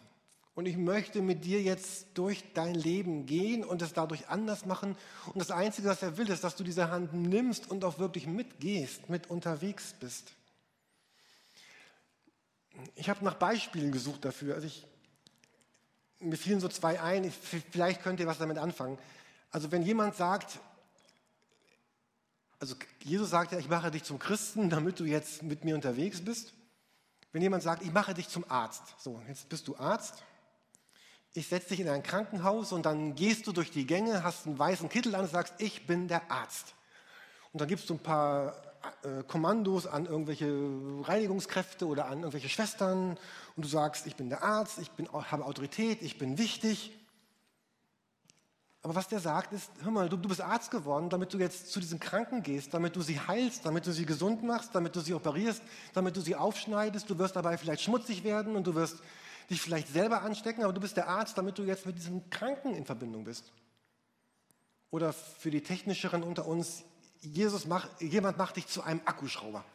und 0.56 0.66
ich 0.66 0.76
möchte 0.76 1.22
mit 1.22 1.46
dir 1.46 1.62
jetzt 1.62 2.08
durch 2.16 2.44
dein 2.54 2.76
Leben 2.76 3.28
gehen 3.28 3.64
und 3.64 3.82
es 3.82 3.94
dadurch 3.94 4.28
anders 4.28 4.66
machen. 4.66 4.98
Und 5.28 5.40
das 5.40 5.50
Einzige, 5.50 5.88
was 5.88 6.04
er 6.04 6.18
will, 6.18 6.30
ist, 6.30 6.44
dass 6.44 6.58
du 6.58 6.66
diese 6.66 6.92
Hand 6.92 7.14
nimmst 7.14 7.72
und 7.72 7.86
auch 7.86 7.98
wirklich 7.98 8.28
mitgehst, 8.28 9.10
mit 9.10 9.30
unterwegs 9.30 9.96
bist. 10.02 10.34
Ich 12.96 13.10
habe 13.10 13.24
nach 13.24 13.36
Beispielen 13.36 13.94
gesucht 13.94 14.26
dafür. 14.26 14.56
Also 14.56 14.68
ich, 14.68 14.86
mir 16.20 16.36
fielen 16.36 16.60
so 16.60 16.68
zwei 16.68 17.00
ein, 17.00 17.24
ich, 17.24 17.36
vielleicht 17.72 18.04
könnt 18.04 18.20
ihr 18.20 18.28
was 18.28 18.40
damit 18.40 18.58
anfangen. 18.58 18.98
Also 19.50 19.72
wenn 19.72 19.84
jemand 19.84 20.14
sagt, 20.18 20.60
also 22.60 22.76
Jesus 23.02 23.30
sagt 23.30 23.54
ja, 23.54 23.60
ich 23.60 23.70
mache 23.70 23.92
dich 23.92 24.04
zum 24.04 24.20
Christen, 24.20 24.70
damit 24.70 25.00
du 25.00 25.06
jetzt 25.06 25.42
mit 25.42 25.64
mir 25.64 25.76
unterwegs 25.76 26.20
bist. 26.20 26.52
Wenn 27.32 27.42
jemand 27.42 27.64
sagt, 27.64 27.84
ich 27.84 27.92
mache 27.92 28.14
dich 28.14 28.28
zum 28.28 28.44
Arzt, 28.50 28.82
so, 28.98 29.22
jetzt 29.28 29.50
bist 29.50 29.68
du 29.68 29.78
Arzt, 29.78 30.24
ich 31.34 31.48
setze 31.48 31.70
dich 31.70 31.82
in 31.82 31.90
ein 31.90 32.02
Krankenhaus 32.02 32.72
und 32.72 32.86
dann 32.86 33.14
gehst 33.14 33.46
du 33.46 33.52
durch 33.52 33.70
die 33.70 33.86
Gänge, 33.86 34.24
hast 34.24 34.48
einen 34.48 34.58
weißen 34.58 34.90
Kittel 34.90 35.14
an 35.14 35.22
und 35.22 35.30
sagst, 35.30 35.54
ich 35.60 35.86
bin 35.86 36.08
der 36.08 36.32
Arzt. 36.32 36.74
Und 37.54 37.62
dann 37.62 37.68
gibst 37.68 37.90
du 37.90 37.96
ein 37.96 38.00
paar 38.00 38.56
äh, 39.04 39.24
Kommandos 39.24 39.86
an 39.86 40.06
irgendwelche 40.06 40.48
Reinigungskräfte 41.04 41.86
oder 41.86 42.06
an 42.06 42.20
irgendwelche 42.20 42.50
Schwestern 42.50 43.18
und 43.56 43.66
du 43.66 43.68
sagst, 43.68 44.08
ich 44.08 44.16
bin 44.16 44.30
der 44.30 44.44
Arzt, 44.44 44.80
ich 44.80 44.92
bin, 44.92 45.08
habe 45.12 45.46
Autorität, 45.46 46.02
ich 46.02 46.18
bin 46.18 46.38
wichtig. 46.38 46.99
Aber 48.82 48.96
was 48.96 49.10
der 49.10 49.20
sagt 49.20 49.52
ist, 49.52 49.70
hör 49.82 49.92
mal, 49.92 50.08
du, 50.08 50.16
du 50.16 50.30
bist 50.30 50.40
Arzt 50.40 50.72
geworden, 50.72 51.10
damit 51.10 51.34
du 51.34 51.38
jetzt 51.38 51.72
zu 51.72 51.82
diesen 51.82 52.00
Kranken 52.00 52.44
gehst, 52.44 52.74
damit 52.74 52.96
du 52.96 53.02
sie 53.02 53.20
heilst, 53.20 53.66
damit 53.66 53.86
du 53.86 53.92
sie 53.92 54.06
gesund 54.06 54.42
machst, 54.42 54.74
damit 54.74 54.96
du 54.96 55.02
sie 55.02 55.14
operierst, 55.14 55.62
damit 55.94 56.16
du 56.16 56.22
sie 56.22 56.36
aufschneidest. 56.36 57.10
Du 57.10 57.18
wirst 57.18 57.36
dabei 57.36 57.58
vielleicht 57.58 57.82
schmutzig 57.82 58.24
werden 58.24 58.56
und 58.56 58.66
du 58.66 58.76
wirst 58.76 59.00
dich 59.50 59.62
vielleicht 59.62 59.90
selber 59.90 60.22
anstecken, 60.22 60.64
aber 60.64 60.72
du 60.72 60.80
bist 60.80 60.96
der 60.96 61.10
Arzt, 61.10 61.38
damit 61.38 61.58
du 61.58 61.64
jetzt 61.64 61.86
mit 61.86 61.98
diesem 61.98 62.30
Kranken 62.30 62.74
in 62.74 62.86
Verbindung 62.86 63.26
bist. 63.26 63.52
Oder 64.92 65.12
für 65.12 65.52
die 65.52 65.62
Technischeren 65.62 66.24
unter 66.24 66.48
uns, 66.48 66.84
Jesus 67.22 67.68
macht, 67.68 67.90
jemand 68.02 68.38
macht 68.38 68.56
dich 68.56 68.68
zu 68.68 68.82
einem 68.82 69.02
Akkuschrauber. 69.04 69.66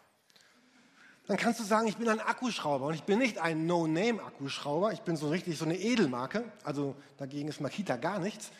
Dann 1.27 1.37
kannst 1.37 1.61
du 1.61 1.65
sagen, 1.65 1.87
ich 1.89 1.97
bin 1.97 2.09
ein 2.09 2.21
Akkuschrauber 2.21 2.87
und 2.87 2.95
ich 2.95 3.05
bin 3.05 3.19
nicht 3.19 3.39
ein 3.39 3.67
No-Name-Akkuschrauber, 3.67 4.93
ich 4.93 5.01
bin 5.01 5.17
so 5.17 5.29
richtig 5.29 5.57
so 5.57 5.65
eine 5.65 5.79
Edelmarke, 5.79 6.45
also 6.65 6.95
dagegen 7.17 7.49
ist 7.49 7.61
Makita 7.61 7.97
gar 7.97 8.19
nichts. 8.19 8.51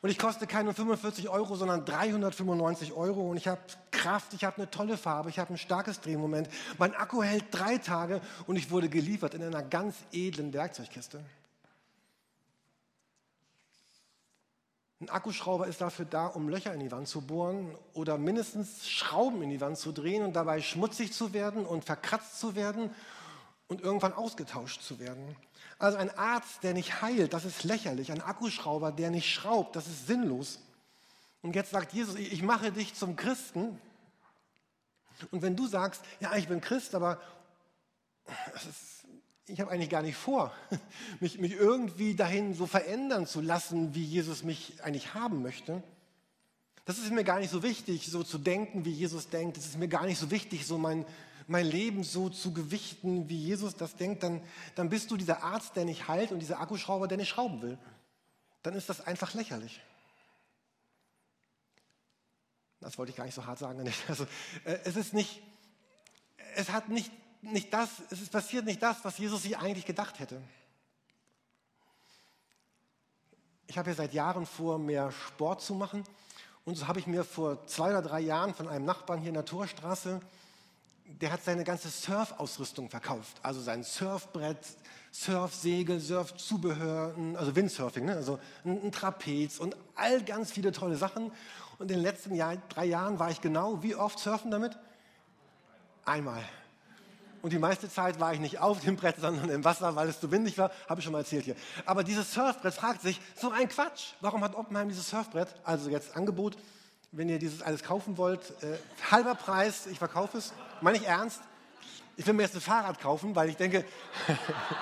Und 0.00 0.10
ich 0.10 0.18
koste 0.18 0.46
keine 0.46 0.74
45 0.74 1.28
Euro, 1.28 1.56
sondern 1.56 1.84
395 1.84 2.92
Euro. 2.92 3.30
Und 3.30 3.36
ich 3.36 3.48
habe 3.48 3.60
Kraft, 3.90 4.32
ich 4.32 4.44
habe 4.44 4.58
eine 4.58 4.70
tolle 4.70 4.96
Farbe, 4.96 5.28
ich 5.28 5.38
habe 5.38 5.52
ein 5.54 5.58
starkes 5.58 6.00
Drehmoment. 6.00 6.48
Mein 6.78 6.94
Akku 6.94 7.22
hält 7.22 7.46
drei 7.50 7.78
Tage 7.78 8.20
und 8.46 8.56
ich 8.56 8.70
wurde 8.70 8.88
geliefert 8.88 9.34
in 9.34 9.42
einer 9.42 9.62
ganz 9.62 9.96
edlen 10.12 10.52
Werkzeugkiste. 10.52 11.24
Ein 15.00 15.10
Akkuschrauber 15.10 15.68
ist 15.68 15.80
dafür 15.80 16.06
da, 16.06 16.26
um 16.26 16.48
Löcher 16.48 16.74
in 16.74 16.80
die 16.80 16.90
Wand 16.90 17.06
zu 17.06 17.20
bohren 17.20 17.72
oder 17.94 18.18
mindestens 18.18 18.88
Schrauben 18.88 19.42
in 19.42 19.50
die 19.50 19.60
Wand 19.60 19.78
zu 19.78 19.92
drehen 19.92 20.24
und 20.24 20.34
dabei 20.34 20.60
schmutzig 20.60 21.12
zu 21.12 21.32
werden 21.32 21.64
und 21.64 21.84
verkratzt 21.84 22.40
zu 22.40 22.56
werden 22.56 22.90
und 23.68 23.80
irgendwann 23.80 24.12
ausgetauscht 24.12 24.82
zu 24.82 24.98
werden. 24.98 25.36
Also 25.78 25.98
ein 25.98 26.10
Arzt, 26.10 26.64
der 26.64 26.74
nicht 26.74 27.02
heilt, 27.02 27.32
das 27.32 27.44
ist 27.44 27.64
lächerlich. 27.64 28.10
Ein 28.10 28.20
Akkuschrauber, 28.20 28.90
der 28.90 29.10
nicht 29.10 29.32
schraubt, 29.32 29.76
das 29.76 29.86
ist 29.86 30.06
sinnlos. 30.06 30.60
Und 31.40 31.54
jetzt 31.54 31.70
sagt 31.70 31.92
Jesus, 31.92 32.16
ich 32.16 32.42
mache 32.42 32.72
dich 32.72 32.94
zum 32.94 33.14
Christen. 33.14 33.80
Und 35.30 35.42
wenn 35.42 35.54
du 35.54 35.66
sagst, 35.66 36.02
ja, 36.20 36.34
ich 36.36 36.48
bin 36.48 36.60
Christ, 36.60 36.94
aber 36.94 37.20
ist, 38.54 39.06
ich 39.46 39.60
habe 39.60 39.70
eigentlich 39.70 39.90
gar 39.90 40.02
nicht 40.02 40.16
vor, 40.16 40.52
mich, 41.20 41.38
mich 41.38 41.52
irgendwie 41.52 42.14
dahin 42.14 42.54
so 42.54 42.66
verändern 42.66 43.26
zu 43.26 43.40
lassen, 43.40 43.94
wie 43.94 44.04
Jesus 44.04 44.42
mich 44.42 44.82
eigentlich 44.82 45.14
haben 45.14 45.42
möchte. 45.42 45.82
Das 46.84 46.98
ist 46.98 47.12
mir 47.12 47.24
gar 47.24 47.38
nicht 47.38 47.50
so 47.50 47.62
wichtig, 47.62 48.06
so 48.10 48.22
zu 48.22 48.38
denken, 48.38 48.84
wie 48.84 48.92
Jesus 48.92 49.28
denkt. 49.28 49.56
Es 49.58 49.66
ist 49.66 49.78
mir 49.78 49.88
gar 49.88 50.06
nicht 50.06 50.18
so 50.18 50.30
wichtig, 50.30 50.66
so 50.66 50.78
mein, 50.78 51.04
mein 51.48 51.66
Leben 51.66 52.04
so 52.04 52.28
zu 52.28 52.52
gewichten, 52.52 53.28
wie 53.28 53.38
Jesus 53.38 53.74
das 53.74 53.96
denkt, 53.96 54.22
dann, 54.22 54.42
dann 54.74 54.90
bist 54.90 55.10
du 55.10 55.16
dieser 55.16 55.42
Arzt, 55.42 55.76
der 55.76 55.86
nicht 55.86 56.06
heilt 56.06 56.30
und 56.30 56.40
dieser 56.40 56.60
Akkuschrauber, 56.60 57.08
der 57.08 57.16
nicht 57.16 57.30
schrauben 57.30 57.62
will. 57.62 57.78
Dann 58.62 58.74
ist 58.74 58.88
das 58.88 59.00
einfach 59.00 59.32
lächerlich. 59.32 59.80
Das 62.80 62.98
wollte 62.98 63.10
ich 63.10 63.16
gar 63.16 63.24
nicht 63.24 63.34
so 63.34 63.46
hart 63.46 63.58
sagen. 63.58 63.82
Also, 64.08 64.24
äh, 64.64 64.78
es 64.84 64.96
ist 64.96 65.14
nicht, 65.14 65.42
es 66.54 66.70
hat 66.70 66.90
nicht, 66.90 67.10
nicht 67.40 67.72
das, 67.72 67.88
es 68.10 68.20
ist 68.20 68.30
passiert 68.30 68.66
nicht 68.66 68.82
das, 68.82 69.02
was 69.02 69.16
Jesus 69.16 69.42
sich 69.42 69.56
eigentlich 69.56 69.86
gedacht 69.86 70.18
hätte. 70.18 70.42
Ich 73.66 73.78
habe 73.78 73.90
ja 73.90 73.96
seit 73.96 74.12
Jahren 74.12 74.44
vor, 74.44 74.78
mehr 74.78 75.12
Sport 75.12 75.62
zu 75.62 75.74
machen. 75.74 76.04
Und 76.66 76.74
so 76.74 76.86
habe 76.88 77.00
ich 77.00 77.06
mir 77.06 77.24
vor 77.24 77.66
zwei 77.66 77.90
oder 77.90 78.02
drei 78.02 78.20
Jahren 78.20 78.54
von 78.54 78.68
einem 78.68 78.84
Nachbarn 78.84 79.20
hier 79.20 79.28
in 79.28 79.34
der 79.34 79.46
Torstraße 79.46 80.20
der 81.08 81.32
hat 81.32 81.42
seine 81.42 81.64
ganze 81.64 81.88
Surfausrüstung 81.88 82.90
verkauft. 82.90 83.38
Also 83.42 83.60
sein 83.60 83.82
Surfbrett, 83.82 84.58
Surfsegel, 85.10 86.00
Surfzubehör, 86.00 87.14
also 87.34 87.56
Windsurfing, 87.56 88.04
ne? 88.04 88.14
also 88.14 88.38
ein, 88.64 88.82
ein, 88.84 88.92
Trapez 88.92 89.58
und 89.58 89.74
all 89.94 90.22
ganz 90.22 90.52
viele 90.52 90.70
tolle 90.70 90.96
Sachen. 90.96 91.32
Und 91.78 91.90
in 91.90 91.98
den 91.98 92.02
letzten 92.02 92.34
Jahr, 92.34 92.56
drei 92.68 92.84
Jahren 92.84 93.18
war 93.18 93.30
ich 93.30 93.40
genau 93.40 93.82
wie 93.82 93.94
oft 93.94 94.18
surfen 94.18 94.50
damit? 94.50 94.76
Einmal. 96.04 96.42
Und 97.40 97.52
die 97.52 97.58
meiste 97.58 97.88
Zeit 97.88 98.20
war 98.20 98.34
ich 98.34 98.40
nicht 98.40 98.58
auf 98.58 98.80
dem 98.80 98.96
Brett, 98.96 99.16
sondern 99.16 99.48
im 99.48 99.64
Wasser, 99.64 99.94
weil 99.96 100.08
es 100.08 100.20
zu 100.20 100.30
windig 100.30 100.58
war. 100.58 100.70
Habe 100.88 101.00
ich 101.00 101.04
schon 101.04 101.12
mal 101.12 101.20
erzählt 101.20 101.44
hier. 101.44 101.54
Aber 101.86 102.04
dieses 102.04 102.34
Surfbrett 102.34 102.74
fragt 102.74 103.00
sich, 103.00 103.20
so 103.36 103.50
ein 103.50 103.68
Quatsch. 103.68 104.14
Warum 104.20 104.42
hat 104.42 104.54
Oppenheim 104.54 104.88
dieses 104.88 105.08
Surfbrett? 105.08 105.54
Also 105.64 105.88
jetzt 105.88 106.16
Angebot 106.16 106.56
wenn 107.12 107.28
ihr 107.28 107.38
dieses 107.38 107.62
alles 107.62 107.82
kaufen 107.82 108.18
wollt, 108.18 108.50
äh, 108.62 108.78
halber 109.10 109.34
Preis, 109.34 109.86
ich 109.86 109.98
verkaufe 109.98 110.38
es, 110.38 110.52
meine 110.80 110.98
ich 110.98 111.06
ernst. 111.06 111.40
Ich 112.16 112.26
will 112.26 112.34
mir 112.34 112.42
jetzt 112.42 112.54
ein 112.54 112.60
Fahrrad 112.60 113.00
kaufen, 113.00 113.34
weil 113.34 113.48
ich 113.48 113.56
denke, 113.56 113.84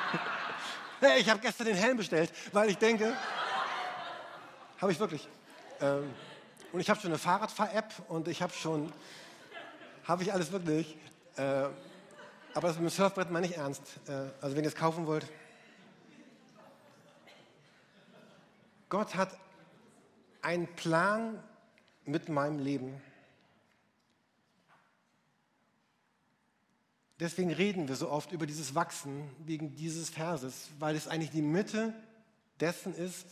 hey, 1.00 1.20
ich 1.20 1.28
habe 1.28 1.40
gestern 1.40 1.66
den 1.66 1.76
Helm 1.76 1.98
bestellt, 1.98 2.32
weil 2.52 2.70
ich 2.70 2.78
denke, 2.78 3.14
habe 4.80 4.92
ich 4.92 4.98
wirklich. 4.98 5.28
Ähm, 5.80 6.12
und 6.72 6.80
ich 6.80 6.90
habe 6.90 7.00
schon 7.00 7.10
eine 7.10 7.18
Fahrradfahr-App 7.18 7.92
und 8.08 8.28
ich 8.28 8.42
habe 8.42 8.52
schon, 8.52 8.92
habe 10.04 10.22
ich 10.22 10.32
alles 10.32 10.50
wirklich. 10.50 10.96
Äh, 11.36 11.68
aber 12.54 12.68
das 12.68 12.76
mit 12.76 12.84
dem 12.84 12.90
Surfbrett 12.90 13.30
meine 13.30 13.46
ich 13.46 13.56
ernst. 13.56 13.82
Äh, 14.08 14.30
also 14.40 14.56
wenn 14.56 14.64
ihr 14.64 14.68
es 14.68 14.74
kaufen 14.74 15.06
wollt. 15.06 15.26
Gott 18.88 19.14
hat 19.14 19.36
einen 20.42 20.66
Plan 20.74 21.42
mit 22.06 22.28
meinem 22.28 22.58
Leben. 22.58 23.00
Deswegen 27.18 27.52
reden 27.52 27.88
wir 27.88 27.96
so 27.96 28.10
oft 28.10 28.32
über 28.32 28.46
dieses 28.46 28.74
Wachsen 28.74 29.30
wegen 29.38 29.74
dieses 29.74 30.10
Verses, 30.10 30.68
weil 30.78 30.94
es 30.96 31.08
eigentlich 31.08 31.30
die 31.30 31.42
Mitte 31.42 31.94
dessen 32.60 32.94
ist, 32.94 33.26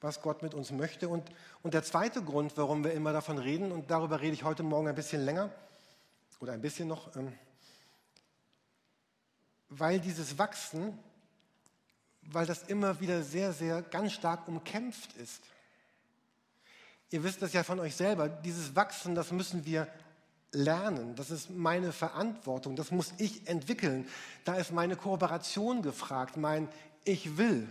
was 0.00 0.20
Gott 0.20 0.42
mit 0.42 0.52
uns 0.52 0.72
möchte. 0.72 1.08
Und, 1.08 1.30
und 1.62 1.74
der 1.74 1.84
zweite 1.84 2.22
Grund, 2.22 2.56
warum 2.56 2.82
wir 2.82 2.92
immer 2.92 3.12
davon 3.12 3.38
reden, 3.38 3.70
und 3.70 3.90
darüber 3.90 4.20
rede 4.20 4.34
ich 4.34 4.42
heute 4.42 4.64
Morgen 4.64 4.88
ein 4.88 4.94
bisschen 4.94 5.24
länger 5.24 5.50
oder 6.40 6.52
ein 6.52 6.60
bisschen 6.60 6.88
noch, 6.88 7.14
ähm, 7.14 7.32
weil 9.68 10.00
dieses 10.00 10.36
Wachsen, 10.36 10.98
weil 12.22 12.46
das 12.46 12.64
immer 12.64 13.00
wieder 13.00 13.22
sehr, 13.22 13.52
sehr 13.52 13.82
ganz 13.82 14.12
stark 14.12 14.48
umkämpft 14.48 15.16
ist. 15.16 15.42
Ihr 17.12 17.22
wisst 17.22 17.42
das 17.42 17.52
ja 17.52 17.62
von 17.62 17.78
euch 17.78 17.94
selber. 17.94 18.28
Dieses 18.28 18.74
Wachsen, 18.74 19.14
das 19.14 19.32
müssen 19.32 19.66
wir 19.66 19.86
lernen. 20.50 21.14
Das 21.14 21.30
ist 21.30 21.50
meine 21.50 21.92
Verantwortung. 21.92 22.74
Das 22.74 22.90
muss 22.90 23.12
ich 23.18 23.46
entwickeln. 23.46 24.08
Da 24.44 24.54
ist 24.54 24.72
meine 24.72 24.96
Kooperation 24.96 25.82
gefragt, 25.82 26.38
mein 26.38 26.68
Ich 27.04 27.36
will. 27.36 27.68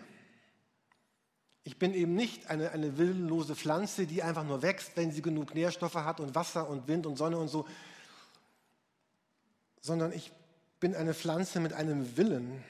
Ich 1.64 1.80
bin 1.80 1.94
eben 1.96 2.14
nicht 2.14 2.52
eine, 2.52 2.72
eine 2.72 3.00
willenlose 3.00 3.56
Pflanze, 3.56 4.06
die 4.06 4.22
einfach 4.22 4.44
nur 4.44 4.62
wächst, 4.62 4.92
wenn 4.96 5.12
sie 5.12 5.24
genug 5.24 5.56
Nährstoffe 5.56 5.96
hat 5.96 6.20
und 6.20 6.36
Wasser 6.36 6.70
und 6.70 6.88
Wind 6.88 7.08
und 7.08 7.18
Sonne 7.18 7.38
und 7.38 7.48
so, 7.48 7.68
sondern 9.80 10.12
ich 10.12 10.32
bin 10.80 10.96
eine 10.96 11.14
Pflanze 11.14 11.60
mit 11.60 11.74
einem 11.74 12.18
Willen. 12.18 12.64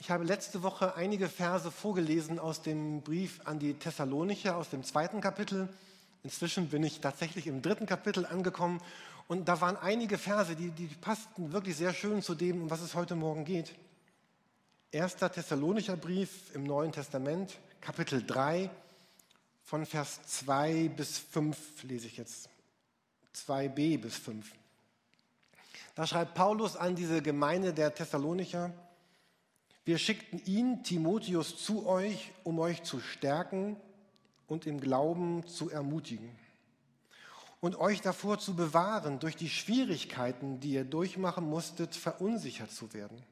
Ich 0.00 0.12
habe 0.12 0.22
letzte 0.22 0.62
Woche 0.62 0.94
einige 0.94 1.28
Verse 1.28 1.70
vorgelesen 1.72 2.38
aus 2.38 2.62
dem 2.62 3.02
Brief 3.02 3.40
an 3.44 3.58
die 3.58 3.74
Thessalonicher 3.74 4.56
aus 4.56 4.70
dem 4.70 4.84
zweiten 4.84 5.20
Kapitel. 5.20 5.68
Inzwischen 6.22 6.68
bin 6.68 6.84
ich 6.84 7.00
tatsächlich 7.00 7.48
im 7.48 7.62
dritten 7.62 7.84
Kapitel 7.84 8.24
angekommen 8.24 8.80
und 9.26 9.48
da 9.48 9.60
waren 9.60 9.76
einige 9.76 10.16
Verse, 10.16 10.54
die, 10.54 10.70
die 10.70 10.86
passten 10.86 11.52
wirklich 11.52 11.76
sehr 11.76 11.92
schön 11.92 12.22
zu 12.22 12.36
dem, 12.36 12.62
um 12.62 12.70
was 12.70 12.80
es 12.80 12.94
heute 12.94 13.16
Morgen 13.16 13.44
geht. 13.44 13.74
Erster 14.92 15.30
Thessalonicher 15.30 15.96
Brief 15.96 16.54
im 16.54 16.62
Neuen 16.62 16.92
Testament, 16.92 17.58
Kapitel 17.80 18.24
3, 18.24 18.70
von 19.64 19.84
Vers 19.84 20.20
2 20.26 20.88
bis 20.96 21.18
5 21.18 21.82
lese 21.82 22.06
ich 22.06 22.16
jetzt. 22.16 22.48
2b 23.34 24.00
bis 24.00 24.16
5. 24.16 24.50
Da 25.94 26.06
schreibt 26.06 26.34
Paulus 26.34 26.76
an 26.76 26.94
diese 26.94 27.20
Gemeinde 27.20 27.74
der 27.74 27.94
Thessalonicher, 27.94 28.72
wir 29.88 29.96
schickten 29.96 30.44
ihn, 30.44 30.82
Timotheus, 30.82 31.64
zu 31.64 31.86
euch, 31.86 32.30
um 32.44 32.58
euch 32.58 32.82
zu 32.82 33.00
stärken 33.00 33.74
und 34.46 34.66
im 34.66 34.82
Glauben 34.82 35.46
zu 35.46 35.70
ermutigen 35.70 36.28
und 37.60 37.76
euch 37.76 38.02
davor 38.02 38.38
zu 38.38 38.54
bewahren, 38.54 39.18
durch 39.18 39.34
die 39.34 39.48
Schwierigkeiten, 39.48 40.60
die 40.60 40.72
ihr 40.72 40.84
durchmachen 40.84 41.48
musstet, 41.48 41.96
verunsichert 41.96 42.70
zu 42.70 42.92
werden. 42.92 43.24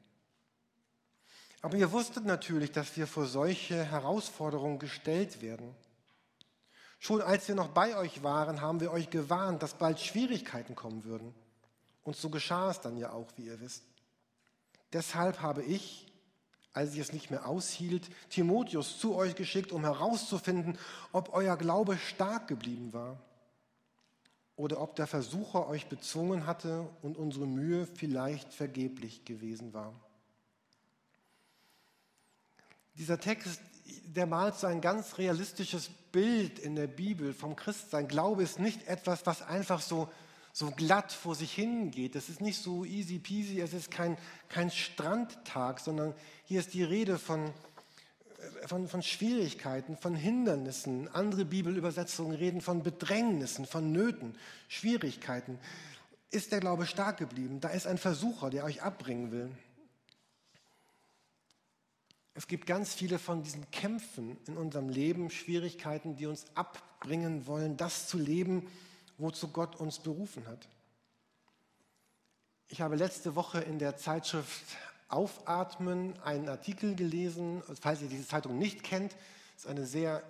Aber 1.61 1.77
ihr 1.77 1.91
wusstet 1.91 2.25
natürlich, 2.25 2.71
dass 2.71 2.97
wir 2.97 3.05
vor 3.05 3.27
solche 3.27 3.83
Herausforderungen 3.83 4.79
gestellt 4.79 5.43
werden. 5.43 5.75
Schon 6.97 7.21
als 7.21 7.47
wir 7.47 7.53
noch 7.53 7.67
bei 7.67 7.95
euch 7.95 8.23
waren, 8.23 8.61
haben 8.61 8.79
wir 8.79 8.91
euch 8.91 9.11
gewarnt, 9.11 9.61
dass 9.61 9.75
bald 9.75 9.99
Schwierigkeiten 9.99 10.73
kommen 10.73 11.03
würden. 11.03 11.35
Und 12.03 12.15
so 12.15 12.31
geschah 12.31 12.71
es 12.71 12.81
dann 12.81 12.97
ja 12.97 13.11
auch, 13.11 13.27
wie 13.35 13.45
ihr 13.45 13.59
wisst. 13.59 13.83
Deshalb 14.91 15.43
habe 15.43 15.61
ich, 15.61 16.06
als 16.77 16.93
ich 16.93 16.99
es 16.99 17.11
nicht 17.11 17.31
mehr 17.31 17.47
aushielt, 17.47 18.07
Timotheus 18.29 18.99
zu 18.99 19.15
euch 19.15 19.33
geschickt, 19.33 19.71
um 19.71 19.83
herauszufinden, 19.83 20.77
ob 21.11 21.33
euer 21.33 21.57
Glaube 21.57 21.97
stark 21.97 22.47
geblieben 22.47 22.93
war 22.93 23.17
oder 24.55 24.79
ob 24.79 24.95
der 24.95 25.07
Versucher 25.07 25.67
euch 25.67 25.87
bezwungen 25.87 26.45
hatte 26.45 26.87
und 27.01 27.17
unsere 27.17 27.47
Mühe 27.47 27.87
vielleicht 27.87 28.53
vergeblich 28.53 29.25
gewesen 29.25 29.73
war. 29.73 29.91
Dieser 32.95 33.19
Text, 33.19 33.59
der 34.05 34.27
malt 34.27 34.55
so 34.55 34.67
ein 34.67 34.81
ganz 34.81 35.17
realistisches 35.17 35.89
Bild 36.11 36.59
in 36.59 36.75
der 36.75 36.87
Bibel 36.87 37.33
vom 37.33 37.55
Christsein. 37.55 38.07
Glaube 38.07 38.43
ist 38.43 38.59
nicht 38.59 38.87
etwas, 38.87 39.25
was 39.25 39.41
einfach 39.41 39.81
so, 39.81 40.09
so 40.57 40.71
glatt 40.71 41.11
vor 41.11 41.35
sich 41.35 41.53
hingeht. 41.53 42.15
Es 42.15 42.29
ist 42.29 42.41
nicht 42.41 42.59
so 42.59 42.83
easy 42.83 43.19
peasy, 43.19 43.61
es 43.61 43.73
ist 43.73 43.91
kein, 43.91 44.17
kein 44.49 44.71
Strandtag, 44.71 45.79
sondern 45.79 46.15
hier 46.45 46.59
ist 46.59 46.73
die 46.73 46.81
Rede 46.81 47.19
von, 47.19 47.53
von, 48.65 48.87
von 48.87 49.03
Schwierigkeiten, 49.03 49.97
von 49.97 50.15
Hindernissen. 50.15 51.09
Andere 51.09 51.45
Bibelübersetzungen 51.45 52.35
reden 52.35 52.61
von 52.61 52.81
Bedrängnissen, 52.81 53.67
von 53.67 53.91
Nöten, 53.91 54.35
Schwierigkeiten. 54.67 55.59
Ist 56.31 56.51
der 56.51 56.59
Glaube 56.59 56.87
stark 56.87 57.17
geblieben? 57.17 57.59
Da 57.59 57.69
ist 57.69 57.85
ein 57.85 57.99
Versucher, 57.99 58.49
der 58.49 58.63
euch 58.63 58.81
abbringen 58.81 59.31
will. 59.31 59.51
Es 62.33 62.47
gibt 62.47 62.65
ganz 62.65 62.95
viele 62.95 63.19
von 63.19 63.43
diesen 63.43 63.69
Kämpfen 63.69 64.35
in 64.47 64.57
unserem 64.57 64.89
Leben, 64.89 65.29
Schwierigkeiten, 65.29 66.15
die 66.15 66.25
uns 66.25 66.47
abbringen 66.55 67.45
wollen, 67.45 67.77
das 67.77 68.07
zu 68.07 68.17
leben, 68.17 68.65
wozu 69.17 69.49
Gott 69.49 69.75
uns 69.75 69.99
berufen 69.99 70.47
hat. 70.47 70.67
Ich 72.69 72.81
habe 72.81 72.95
letzte 72.95 73.35
Woche 73.35 73.59
in 73.59 73.79
der 73.79 73.97
Zeitschrift 73.97 74.65
Aufatmen 75.09 76.19
einen 76.23 76.49
Artikel 76.49 76.95
gelesen, 76.95 77.63
falls 77.79 78.01
ihr 78.01 78.09
diese 78.09 78.27
Zeitung 78.27 78.57
nicht 78.57 78.83
kennt, 78.83 79.15
ist 79.55 79.65
eine 79.65 79.85
sehr, 79.85 80.21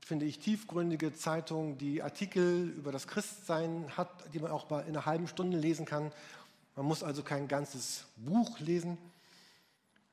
finde 0.00 0.24
ich, 0.24 0.38
tiefgründige 0.38 1.12
Zeitung, 1.12 1.76
die 1.76 2.02
Artikel 2.02 2.70
über 2.70 2.92
das 2.92 3.06
Christsein 3.06 3.94
hat, 3.96 4.08
die 4.32 4.38
man 4.38 4.50
auch 4.52 4.70
mal 4.70 4.80
in 4.80 4.88
einer 4.88 5.04
halben 5.04 5.28
Stunde 5.28 5.58
lesen 5.58 5.84
kann. 5.84 6.12
Man 6.76 6.86
muss 6.86 7.02
also 7.02 7.22
kein 7.22 7.46
ganzes 7.46 8.04
Buch 8.16 8.58
lesen. 8.60 8.96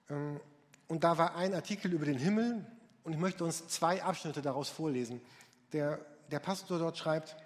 Ähm, 0.10 0.42
und 0.90 1.06
da 1.06 1.18
war 1.18 1.36
ein 1.36 1.54
Artikel 1.54 1.94
über 1.94 2.06
den 2.06 2.18
Himmel 2.18 2.66
und 3.06 3.14
ich 3.14 3.20
möchte 3.20 3.46
uns 3.46 3.68
zwei 3.70 4.04
Abschnitte 4.04 4.42
daraus 4.42 4.68
vorlesen. 4.70 5.22
Der, 5.72 6.00
der 6.30 6.40
Pastor 6.40 6.78
dort 6.78 6.98
schreibt, 6.98 7.38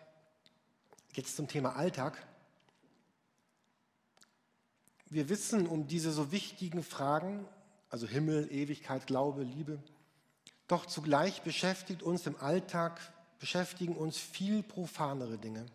jetzt 1.13 1.35
zum 1.35 1.47
Thema 1.47 1.75
Alltag, 1.75 2.25
wir 5.09 5.27
wissen 5.29 5.67
um 5.67 5.87
diese 5.87 6.11
so 6.11 6.31
wichtigen 6.31 6.83
Fragen, 6.83 7.45
also 7.89 8.07
Himmel, 8.07 8.51
Ewigkeit, 8.51 9.07
Glaube, 9.07 9.43
Liebe, 9.43 9.79
doch 10.67 10.85
zugleich 10.85 11.41
beschäftigt 11.41 12.01
uns 12.01 12.25
im 12.27 12.37
Alltag, 12.37 12.99
beschäftigen 13.39 13.95
uns 13.95 14.17
viel 14.17 14.63
profanere 14.63 15.37
Dinge. 15.37 15.65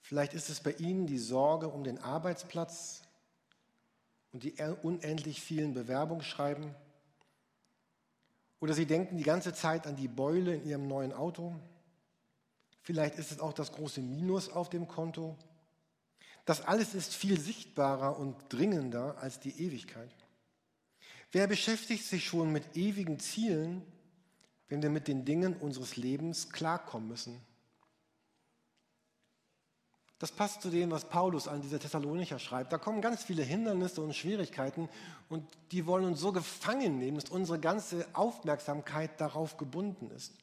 Vielleicht 0.00 0.32
ist 0.32 0.48
es 0.48 0.60
bei 0.60 0.72
Ihnen 0.72 1.06
die 1.06 1.18
Sorge 1.18 1.68
um 1.68 1.84
den 1.84 1.98
Arbeitsplatz, 1.98 3.02
und 4.36 4.42
die 4.42 4.54
unendlich 4.82 5.40
vielen 5.40 5.72
Bewerbungsschreiben. 5.72 6.74
Oder 8.60 8.74
sie 8.74 8.84
denken 8.84 9.16
die 9.16 9.24
ganze 9.24 9.54
Zeit 9.54 9.86
an 9.86 9.96
die 9.96 10.08
Beule 10.08 10.56
in 10.56 10.66
ihrem 10.66 10.88
neuen 10.88 11.14
Auto. 11.14 11.54
Vielleicht 12.86 13.16
ist 13.16 13.32
es 13.32 13.40
auch 13.40 13.52
das 13.52 13.72
große 13.72 14.00
Minus 14.00 14.48
auf 14.48 14.70
dem 14.70 14.86
Konto. 14.86 15.36
Das 16.44 16.60
alles 16.60 16.94
ist 16.94 17.16
viel 17.16 17.36
sichtbarer 17.40 18.16
und 18.16 18.36
dringender 18.48 19.18
als 19.18 19.40
die 19.40 19.60
Ewigkeit. 19.60 20.14
Wer 21.32 21.48
beschäftigt 21.48 22.04
sich 22.04 22.24
schon 22.24 22.52
mit 22.52 22.76
ewigen 22.76 23.18
Zielen, 23.18 23.82
wenn 24.68 24.82
wir 24.82 24.90
mit 24.90 25.08
den 25.08 25.24
Dingen 25.24 25.56
unseres 25.56 25.96
Lebens 25.96 26.50
klarkommen 26.50 27.08
müssen? 27.08 27.40
Das 30.20 30.30
passt 30.30 30.62
zu 30.62 30.70
dem, 30.70 30.92
was 30.92 31.08
Paulus 31.08 31.48
an 31.48 31.62
diese 31.62 31.80
Thessalonicher 31.80 32.38
schreibt. 32.38 32.72
Da 32.72 32.78
kommen 32.78 33.00
ganz 33.00 33.24
viele 33.24 33.42
Hindernisse 33.42 34.00
und 34.00 34.14
Schwierigkeiten 34.14 34.88
und 35.28 35.44
die 35.72 35.86
wollen 35.86 36.04
uns 36.04 36.20
so 36.20 36.30
gefangen 36.30 37.00
nehmen, 37.00 37.18
dass 37.18 37.30
unsere 37.30 37.58
ganze 37.58 38.06
Aufmerksamkeit 38.12 39.20
darauf 39.20 39.56
gebunden 39.56 40.12
ist. 40.12 40.34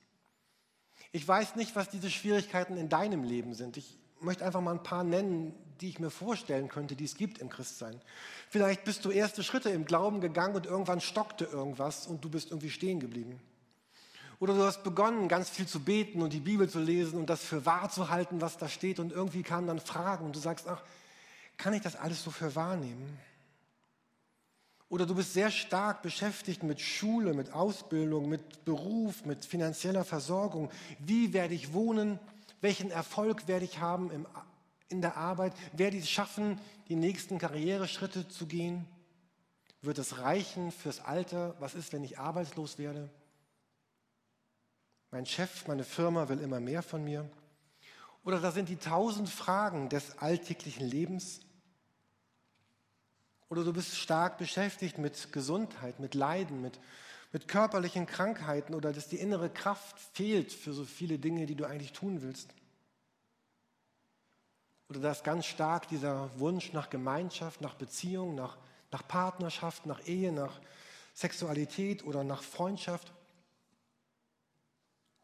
Ich 1.16 1.28
weiß 1.28 1.56
nicht, 1.56 1.76
was 1.76 1.90
diese 1.90 2.10
Schwierigkeiten 2.10 2.76
in 2.76 2.90
deinem 2.90 3.24
Leben 3.24 3.54
sind. 3.54 3.78
Ich 3.78 3.96
möchte 4.20 4.44
einfach 4.44 4.62
mal 4.62 4.72
ein 4.72 4.82
paar 4.82 5.04
nennen, 5.04 5.54
die 5.80 5.90
ich 5.90 6.00
mir 6.00 6.10
vorstellen 6.10 6.70
könnte, 6.70 6.96
die 6.96 7.06
es 7.06 7.16
gibt 7.16 7.38
im 7.38 7.50
Christsein. 7.50 8.02
Vielleicht 8.50 8.84
bist 8.84 9.06
du 9.06 9.12
erste 9.12 9.44
Schritte 9.44 9.70
im 9.70 9.86
Glauben 9.86 10.22
gegangen 10.22 10.56
und 10.56 10.66
irgendwann 10.66 11.02
stockte 11.02 11.46
irgendwas 11.46 12.08
und 12.08 12.26
du 12.26 12.30
bist 12.30 12.50
irgendwie 12.50 12.72
stehen 12.72 13.00
geblieben. 13.00 13.40
Oder 14.40 14.56
du 14.56 14.64
hast 14.64 14.84
begonnen, 14.84 15.28
ganz 15.28 15.52
viel 15.52 15.68
zu 15.68 15.82
beten 15.82 16.24
und 16.24 16.34
die 16.34 16.40
Bibel 16.40 16.68
zu 16.68 16.80
lesen 16.80 17.20
und 17.20 17.30
das 17.30 17.44
für 17.44 17.64
wahr 17.64 17.92
zu 17.92 18.10
halten, 18.10 18.42
was 18.42 18.58
da 18.58 18.68
steht. 18.68 19.00
Und 19.00 19.12
irgendwie 19.12 19.44
kamen 19.44 19.68
dann 19.68 19.80
Fragen 19.80 20.26
und 20.26 20.36
du 20.36 20.40
sagst, 20.40 20.68
ach, 20.68 20.82
kann 21.58 21.76
ich 21.76 21.84
das 21.84 21.96
alles 21.96 22.24
so 22.24 22.32
für 22.32 22.56
wahrnehmen? 22.56 23.20
Oder 24.94 25.08
du 25.08 25.16
bist 25.16 25.34
sehr 25.34 25.50
stark 25.50 26.04
beschäftigt 26.04 26.62
mit 26.62 26.80
Schule, 26.80 27.34
mit 27.34 27.52
Ausbildung, 27.52 28.30
mit 28.30 28.64
Beruf, 28.64 29.26
mit 29.26 29.44
finanzieller 29.44 30.06
Versorgung. 30.06 30.70
Wie 31.00 31.34
werde 31.34 31.56
ich 31.56 31.74
wohnen? 31.74 32.20
Welchen 32.62 32.92
Erfolg 32.92 33.48
werde 33.48 33.66
ich 33.66 33.80
haben 33.80 34.12
im, 34.12 34.28
in 34.90 35.02
der 35.02 35.18
Arbeit? 35.18 35.54
Werde 35.72 35.98
ich 35.98 36.04
es 36.04 36.12
schaffen, 36.12 36.60
die 36.90 36.96
nächsten 36.96 37.40
Karriereschritte 37.40 38.28
zu 38.28 38.46
gehen? 38.46 38.86
Wird 39.82 39.98
es 39.98 40.20
reichen 40.20 40.72
fürs 40.72 41.00
Alter? 41.00 41.56
Was 41.58 41.74
ist, 41.74 41.92
wenn 41.92 42.04
ich 42.04 42.20
arbeitslos 42.20 42.78
werde? 42.78 43.10
Mein 45.10 45.26
Chef, 45.26 45.68
meine 45.68 45.86
Firma 45.86 46.30
will 46.30 46.40
immer 46.40 46.60
mehr 46.60 46.84
von 46.84 47.04
mir. 47.04 47.28
Oder 48.24 48.40
da 48.40 48.52
sind 48.52 48.70
die 48.70 48.78
tausend 48.78 49.28
Fragen 49.28 49.90
des 49.90 50.20
alltäglichen 50.20 50.88
Lebens. 50.88 51.40
Oder 53.54 53.66
du 53.66 53.72
bist 53.72 53.96
stark 53.96 54.40
beschäftigt 54.40 54.98
mit 54.98 55.32
Gesundheit, 55.32 56.00
mit 56.00 56.16
Leiden, 56.16 56.64
mit, 56.64 56.80
mit 57.32 57.48
körperlichen 57.48 58.08
Krankheiten 58.08 58.74
oder 58.74 58.92
dass 58.92 59.10
die 59.10 59.20
innere 59.20 59.48
Kraft 59.48 60.00
fehlt 60.00 60.52
für 60.52 60.74
so 60.74 60.84
viele 60.86 61.20
Dinge, 61.20 61.46
die 61.46 61.54
du 61.54 61.66
eigentlich 61.66 61.94
tun 61.94 62.24
willst. 62.24 62.50
Oder 64.90 65.02
da 65.02 65.12
ist 65.12 65.24
ganz 65.24 65.46
stark 65.46 65.88
dieser 65.88 66.32
Wunsch 66.40 66.74
nach 66.74 66.90
Gemeinschaft, 66.90 67.62
nach 67.62 67.76
Beziehung, 67.76 68.34
nach, 68.34 68.58
nach 68.92 69.08
Partnerschaft, 69.08 69.86
nach 69.86 70.04
Ehe, 70.08 70.32
nach 70.32 70.60
Sexualität 71.14 72.04
oder 72.04 72.24
nach 72.24 72.42
Freundschaft. 72.42 73.14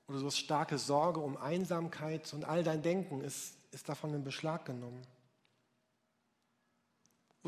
Oder 0.07 0.19
du 0.19 0.27
hast 0.27 0.37
starke 0.37 0.77
Sorge 0.77 1.19
um 1.19 1.35
Einsamkeit 1.35 2.31
und 2.35 2.45
all 2.45 2.63
dein 2.63 2.83
Denken 2.83 3.21
ist, 3.21 3.55
ist 3.71 3.89
davon 3.89 4.13
in 4.13 4.23
Beschlag 4.23 4.65
genommen. 4.65 5.01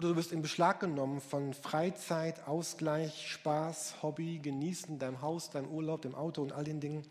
Oder 0.01 0.09
du 0.09 0.15
bist 0.15 0.31
in 0.31 0.41
Beschlag 0.41 0.79
genommen 0.79 1.21
von 1.21 1.53
Freizeit, 1.53 2.47
Ausgleich, 2.47 3.29
Spaß, 3.29 4.01
Hobby, 4.01 4.39
Genießen, 4.39 4.97
deinem 4.97 5.21
Haus, 5.21 5.51
deinem 5.51 5.69
Urlaub, 5.69 6.01
dem 6.01 6.15
Auto 6.15 6.41
und 6.41 6.53
all 6.53 6.63
den 6.63 6.79
Dingen. 6.79 7.05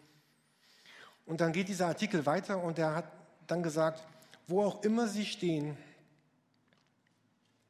Und 1.24 1.40
dann 1.40 1.52
geht 1.52 1.68
dieser 1.68 1.86
Artikel 1.86 2.26
weiter 2.26 2.60
und 2.60 2.80
er 2.80 2.96
hat 2.96 3.12
dann 3.46 3.62
gesagt, 3.62 4.02
wo 4.48 4.64
auch 4.64 4.82
immer 4.82 5.06
Sie 5.06 5.24
stehen, 5.24 5.76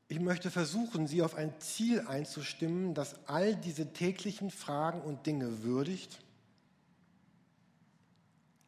ich 0.09 0.21
möchte 0.21 0.51
versuchen, 0.51 1.07
Sie 1.07 1.21
auf 1.21 1.35
ein 1.35 1.53
Ziel 1.61 2.01
einzustimmen, 2.07 2.95
das 2.95 3.15
all 3.27 3.55
diese 3.55 3.93
täglichen 3.93 4.51
Fragen 4.51 5.03
und 5.03 5.27
Dinge 5.27 5.63
würdigt 5.63 6.19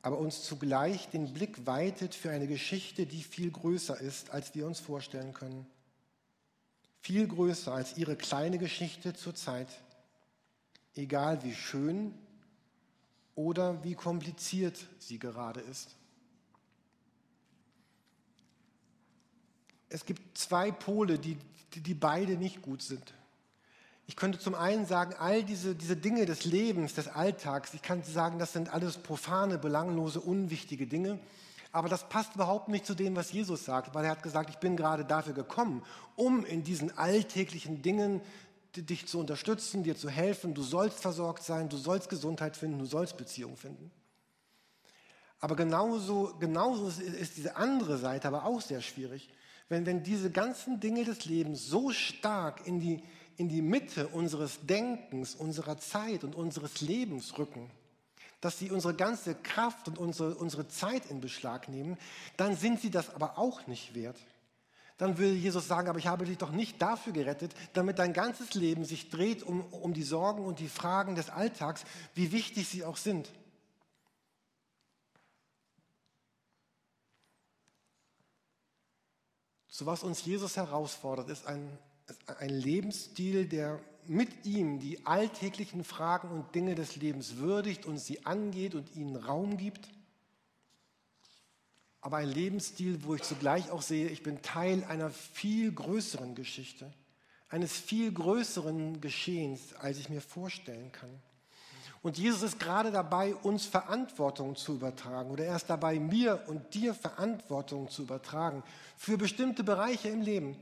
aber 0.05 0.19
uns 0.19 0.43
zugleich 0.43 1.09
den 1.11 1.33
Blick 1.33 1.65
weitet 1.65 2.17
für 2.17 2.31
eine 2.31 2.49
Geschichte, 2.49 3.07
die 3.07 3.23
viel 3.23 3.53
größer 3.53 4.01
ist, 4.01 4.33
als 4.33 4.53
wir 4.53 4.67
uns 4.67 4.81
vorstellen 4.81 5.33
können. 5.33 5.65
Viel 7.03 7.27
größer 7.27 7.73
als 7.73 7.97
ihre 7.99 8.15
kleine 8.15 8.59
Geschichte 8.59 9.13
zur 9.13 9.35
Zeit, 9.35 9.67
egal 10.95 11.43
wie 11.43 11.53
schön 11.53 12.15
oder 13.35 13.83
wie 13.83 13.95
kompliziert 13.95 14.79
sie 15.01 15.19
gerade 15.19 15.61
ist. 15.61 15.97
Es 19.89 20.07
gibt 20.07 20.39
zwei 20.39 20.71
Pole, 20.71 21.19
die, 21.19 21.37
die, 21.75 21.81
die 21.81 21.95
beide 21.95 22.37
nicht 22.37 22.63
gut 22.63 22.83
sind. 22.83 23.13
Ich 24.07 24.15
könnte 24.15 24.39
zum 24.39 24.55
einen 24.55 24.87
sagen, 24.87 25.15
all 25.19 25.43
diese, 25.43 25.75
diese 25.75 25.97
Dinge 25.97 26.25
des 26.25 26.45
Lebens, 26.45 26.95
des 26.95 27.09
Alltags, 27.09 27.75
ich 27.75 27.83
kann 27.83 28.05
sagen, 28.05 28.39
das 28.39 28.53
sind 28.53 28.73
alles 28.73 28.97
profane, 28.99 29.59
belanglose, 29.59 30.21
unwichtige 30.21 30.87
Dinge. 30.87 31.19
Aber 31.73 31.89
das 31.89 32.09
passt 32.09 32.35
überhaupt 32.35 32.69
nicht 32.69 32.85
zu 32.85 32.95
dem, 32.95 33.17
was 33.17 33.33
Jesus 33.33 33.65
sagt, 33.65 33.95
weil 33.95 34.05
er 34.05 34.11
hat 34.13 34.23
gesagt, 34.23 34.51
ich 34.51 34.59
bin 34.59 34.77
gerade 34.77 35.07
dafür 35.07 35.33
gekommen, 35.33 35.83
um 36.17 36.45
in 36.45 36.63
diesen 36.63 36.97
alltäglichen 36.99 37.81
Dingen 37.81 38.21
dich 38.77 39.07
zu 39.07 39.19
unterstützen, 39.19 39.83
dir 39.83 39.97
zu 39.97 40.11
helfen. 40.11 40.55
Du 40.55 40.63
sollst 40.63 41.01
versorgt 41.01 41.43
sein, 41.43 41.71
du 41.71 41.79
sollst 41.79 42.11
Gesundheit 42.11 42.57
finden, 42.57 42.79
du 42.79 42.85
sollst 42.85 43.17
Beziehung 43.17 43.57
finden. 43.57 43.91
Aber 45.41 45.57
genauso, 45.57 46.35
genauso 46.39 46.89
ist, 46.89 47.37
diese 47.37 47.57
andere 47.57 47.99
Seite 47.99 48.29
aber 48.29 48.45
auch 48.45 48.61
sehr 48.61 48.81
schwierig. 48.81 49.29
Wenn, 49.69 49.87
wenn 49.87 50.03
diese 50.03 50.31
ganzen 50.31 50.79
Dinge 50.79 51.05
des 51.05 51.25
Lebens 51.25 51.67
so 51.67 51.91
stark 51.91 52.67
in 52.67 52.81
die, 52.81 53.03
in 53.39 53.49
die 53.49 53.63
Mitte 53.63 54.09
unseres 54.09 54.61
Denkens, 54.67 55.35
unserer 55.35 55.79
Zeit 55.79 56.23
und 56.23 56.35
unseres 56.35 56.81
Lebens 56.83 57.39
rücken, 57.39 57.71
dass 58.43 58.59
sie 58.59 58.71
unsere 58.73 58.95
ganze 58.95 59.37
Kraft 59.37 59.89
und 59.89 59.99
unsere, 59.99 60.35
unsere 60.35 60.69
Zeit 60.69 61.07
in 61.07 61.21
Beschlag 61.21 61.69
nehmen, 61.69 61.97
dann 62.37 62.57
sind 62.57 62.81
sie 62.81 62.91
das 62.91 63.15
aber 63.15 63.39
auch 63.39 63.67
nicht 63.69 63.95
wert. 63.95 64.19
Dann 64.99 65.17
will 65.17 65.33
Jesus 65.33 65.69
sagen, 65.69 65.89
aber 65.89 66.01
ich 66.01 66.09
habe 66.09 66.25
dich 66.25 66.39
doch 66.39 66.51
nicht 66.51 66.83
dafür 66.83 67.13
gerettet, 67.13 67.55
damit 67.73 68.01
dein 68.01 68.13
ganzes 68.13 68.55
Leben 68.55 68.85
sich 68.85 69.11
dreht 69.11 69.45
um, 69.45 69.65
um 69.73 69.95
die 69.95 70.03
Sorgen 70.03 70.45
und 70.45 70.59
die 70.59 70.69
Fragen 70.69 71.15
des 71.15 71.31
Alltags, 71.31 71.85
wie 72.15 72.33
wichtig 72.33 72.69
sie 72.69 72.85
auch 72.85 72.97
sind. 72.97 73.31
So 79.69 79.87
was 79.87 80.03
uns 80.03 80.25
Jesus 80.25 80.57
herausfordert, 80.57 81.31
ist 81.31 81.47
ein, 81.47 81.79
ein 82.39 82.51
Lebensstil, 82.51 83.47
der 83.47 83.81
mit 84.07 84.45
ihm 84.45 84.79
die 84.79 85.07
alltäglichen 85.07 85.85
Fragen 85.85 86.31
und 86.31 86.55
Dinge 86.55 86.75
des 86.75 86.97
Lebens 86.97 87.37
würdigt 87.37 87.87
und 87.87 87.99
sie 87.99 88.25
angeht 88.27 88.75
und 88.75 88.95
ihnen 88.95 89.17
Raum 89.17 89.57
gibt. 89.57 89.89
Aber 92.01 92.17
ein 92.17 92.29
Lebensstil, 92.29 93.05
wo 93.05 93.15
ich 93.15 93.23
zugleich 93.23 93.71
auch 93.71 93.83
sehe, 93.83 94.09
ich 94.09 94.23
bin 94.23 94.43
Teil 94.43 94.85
einer 94.85 95.11
viel 95.11 95.73
größeren 95.73 96.35
Geschichte, 96.35 96.93
eines 97.49 97.73
viel 97.73 98.13
größeren 98.13 99.01
Geschehens, 99.01 99.73
als 99.75 99.99
ich 99.99 100.09
mir 100.09 100.21
vorstellen 100.21 100.91
kann. 100.91 101.11
Und 102.03 102.19
Jesus 102.19 102.43
ist 102.43 102.59
gerade 102.59 102.91
dabei, 102.91 103.37
uns 103.37 103.65
Verantwortung 103.67 104.57
zu 104.57 104.75
übertragen. 104.75 105.31
Oder 105.31 105.45
er 105.45 105.57
ist 105.57 105.71
dabei, 105.71 106.01
mir 106.01 106.43
und 106.49 106.75
dir 106.75 106.95
Verantwortung 106.95 107.89
zu 107.89 108.03
übertragen 108.03 108.65
für 108.97 109.17
bestimmte 109.17 109.63
Bereiche 109.63 110.09
im 110.09 110.21
Leben 110.21 110.57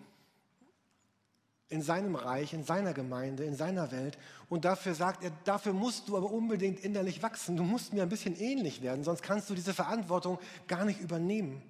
in 1.70 1.82
seinem 1.82 2.16
Reich, 2.16 2.52
in 2.52 2.64
seiner 2.64 2.92
Gemeinde, 2.92 3.44
in 3.44 3.54
seiner 3.54 3.92
Welt. 3.92 4.18
Und 4.48 4.64
dafür 4.64 4.94
sagt 4.94 5.22
er, 5.22 5.30
dafür 5.44 5.72
musst 5.72 6.08
du 6.08 6.16
aber 6.16 6.30
unbedingt 6.30 6.80
innerlich 6.80 7.22
wachsen. 7.22 7.56
Du 7.56 7.62
musst 7.62 7.92
mir 7.92 8.02
ein 8.02 8.08
bisschen 8.08 8.38
ähnlich 8.38 8.82
werden, 8.82 9.04
sonst 9.04 9.22
kannst 9.22 9.48
du 9.48 9.54
diese 9.54 9.72
Verantwortung 9.72 10.38
gar 10.66 10.84
nicht 10.84 11.00
übernehmen. 11.00 11.62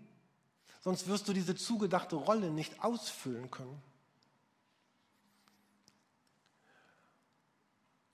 Sonst 0.81 1.07
wirst 1.07 1.29
du 1.29 1.35
diese 1.35 1.55
zugedachte 1.55 2.17
Rolle 2.17 2.51
nicht 2.51 2.83
ausfüllen 2.83 3.51
können. 3.51 3.81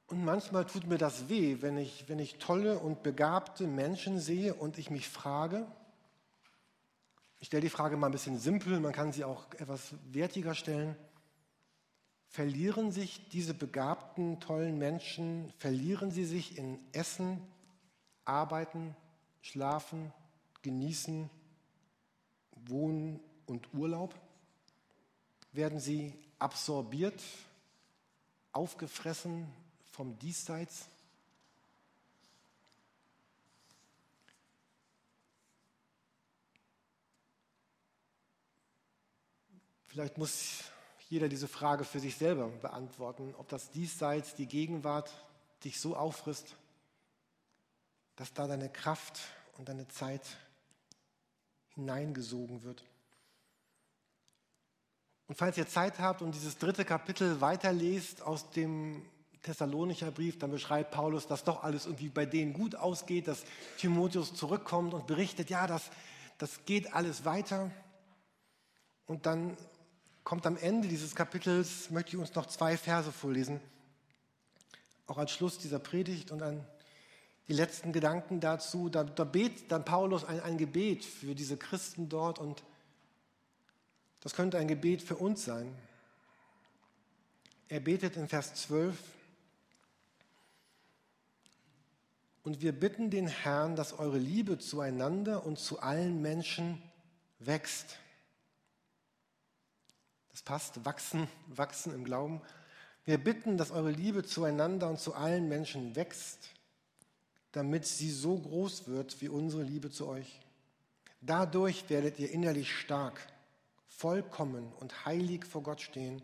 Und 0.08 0.24
manchmal 0.24 0.66
tut 0.66 0.86
mir 0.86 0.98
das 0.98 1.28
weh, 1.28 1.58
wenn 1.60 1.78
ich, 1.78 2.08
wenn 2.08 2.18
ich 2.18 2.38
tolle 2.38 2.78
und 2.80 3.04
begabte 3.04 3.68
Menschen 3.68 4.18
sehe 4.18 4.54
und 4.54 4.78
ich 4.78 4.90
mich 4.90 5.08
frage, 5.08 5.66
ich 7.38 7.46
stelle 7.48 7.60
die 7.60 7.70
Frage 7.70 7.96
mal 7.96 8.06
ein 8.06 8.12
bisschen 8.12 8.38
simpel, 8.38 8.80
man 8.80 8.92
kann 8.92 9.12
sie 9.12 9.24
auch 9.24 9.46
etwas 9.58 9.94
wertiger 10.10 10.54
stellen, 10.54 10.96
verlieren 12.36 12.92
sich 12.92 13.26
diese 13.30 13.54
begabten, 13.54 14.40
tollen 14.40 14.76
Menschen, 14.76 15.50
verlieren 15.56 16.10
sie 16.10 16.26
sich 16.26 16.58
in 16.58 16.78
Essen, 16.92 17.40
Arbeiten, 18.26 18.94
Schlafen, 19.40 20.12
Genießen, 20.60 21.30
Wohnen 22.66 23.20
und 23.46 23.72
Urlaub? 23.72 24.14
Werden 25.52 25.80
sie 25.80 26.12
absorbiert, 26.38 27.22
aufgefressen 28.52 29.50
vom 29.92 30.18
Diesseits? 30.18 30.90
Vielleicht 39.86 40.18
muss 40.18 40.64
jeder 41.08 41.28
diese 41.28 41.48
Frage 41.48 41.84
für 41.84 42.00
sich 42.00 42.16
selber 42.16 42.48
beantworten, 42.48 43.34
ob 43.38 43.48
das 43.48 43.70
Diesseits, 43.70 44.34
die 44.34 44.46
Gegenwart 44.46 45.10
dich 45.64 45.80
so 45.80 45.96
auffrisst, 45.96 46.56
dass 48.16 48.32
da 48.32 48.46
deine 48.46 48.68
Kraft 48.68 49.20
und 49.56 49.68
deine 49.68 49.86
Zeit 49.88 50.26
hineingesogen 51.74 52.62
wird. 52.62 52.84
Und 55.28 55.36
falls 55.36 55.58
ihr 55.58 55.66
Zeit 55.66 55.98
habt 55.98 56.22
und 56.22 56.34
dieses 56.34 56.58
dritte 56.58 56.84
Kapitel 56.84 57.40
weiterlest 57.40 58.22
aus 58.22 58.50
dem 58.50 59.02
Thessalonicher 59.42 60.10
Brief, 60.10 60.38
dann 60.38 60.50
beschreibt 60.50 60.90
Paulus, 60.92 61.26
dass 61.26 61.44
doch 61.44 61.62
alles 61.62 61.86
irgendwie 61.86 62.08
bei 62.08 62.26
denen 62.26 62.52
gut 62.52 62.74
ausgeht, 62.74 63.28
dass 63.28 63.44
Timotheus 63.78 64.34
zurückkommt 64.34 64.94
und 64.94 65.06
berichtet, 65.06 65.50
ja, 65.50 65.66
das, 65.66 65.90
das 66.38 66.64
geht 66.64 66.94
alles 66.94 67.24
weiter. 67.24 67.70
Und 69.06 69.26
dann 69.26 69.56
kommt 70.26 70.44
am 70.44 70.56
Ende 70.56 70.88
dieses 70.88 71.14
Kapitels, 71.14 71.88
möchte 71.90 72.10
ich 72.10 72.16
uns 72.16 72.34
noch 72.34 72.46
zwei 72.46 72.76
Verse 72.76 73.12
vorlesen, 73.12 73.60
auch 75.06 75.18
als 75.18 75.30
Schluss 75.30 75.56
dieser 75.56 75.78
Predigt 75.78 76.32
und 76.32 76.42
an 76.42 76.66
die 77.46 77.52
letzten 77.52 77.92
Gedanken 77.92 78.40
dazu. 78.40 78.88
Da, 78.88 79.04
da 79.04 79.22
betet 79.22 79.70
dann 79.70 79.84
Paulus 79.84 80.24
ein, 80.24 80.40
ein 80.40 80.58
Gebet 80.58 81.04
für 81.04 81.36
diese 81.36 81.56
Christen 81.56 82.08
dort 82.08 82.40
und 82.40 82.64
das 84.18 84.34
könnte 84.34 84.58
ein 84.58 84.66
Gebet 84.66 85.00
für 85.00 85.14
uns 85.14 85.44
sein. 85.44 85.72
Er 87.68 87.78
betet 87.78 88.16
in 88.16 88.26
Vers 88.26 88.52
12, 88.54 88.98
und 92.42 92.60
wir 92.60 92.72
bitten 92.72 93.10
den 93.10 93.28
Herrn, 93.28 93.76
dass 93.76 93.92
eure 93.92 94.18
Liebe 94.18 94.58
zueinander 94.58 95.46
und 95.46 95.58
zu 95.58 95.80
allen 95.80 96.20
Menschen 96.20 96.82
wächst 97.38 97.98
passt, 100.46 100.86
wachsen, 100.86 101.28
wachsen 101.48 101.92
im 101.92 102.04
Glauben. 102.04 102.40
Wir 103.04 103.18
bitten, 103.18 103.58
dass 103.58 103.70
eure 103.70 103.90
Liebe 103.90 104.24
zueinander 104.24 104.88
und 104.88 104.98
zu 104.98 105.14
allen 105.14 105.48
Menschen 105.48 105.94
wächst, 105.94 106.48
damit 107.52 107.84
sie 107.84 108.10
so 108.10 108.38
groß 108.38 108.88
wird 108.88 109.20
wie 109.20 109.28
unsere 109.28 109.62
Liebe 109.62 109.90
zu 109.90 110.08
euch. 110.08 110.40
Dadurch 111.20 111.90
werdet 111.90 112.18
ihr 112.18 112.30
innerlich 112.30 112.74
stark, 112.74 113.20
vollkommen 113.86 114.72
und 114.80 115.04
heilig 115.04 115.44
vor 115.44 115.62
Gott 115.62 115.82
stehen, 115.82 116.22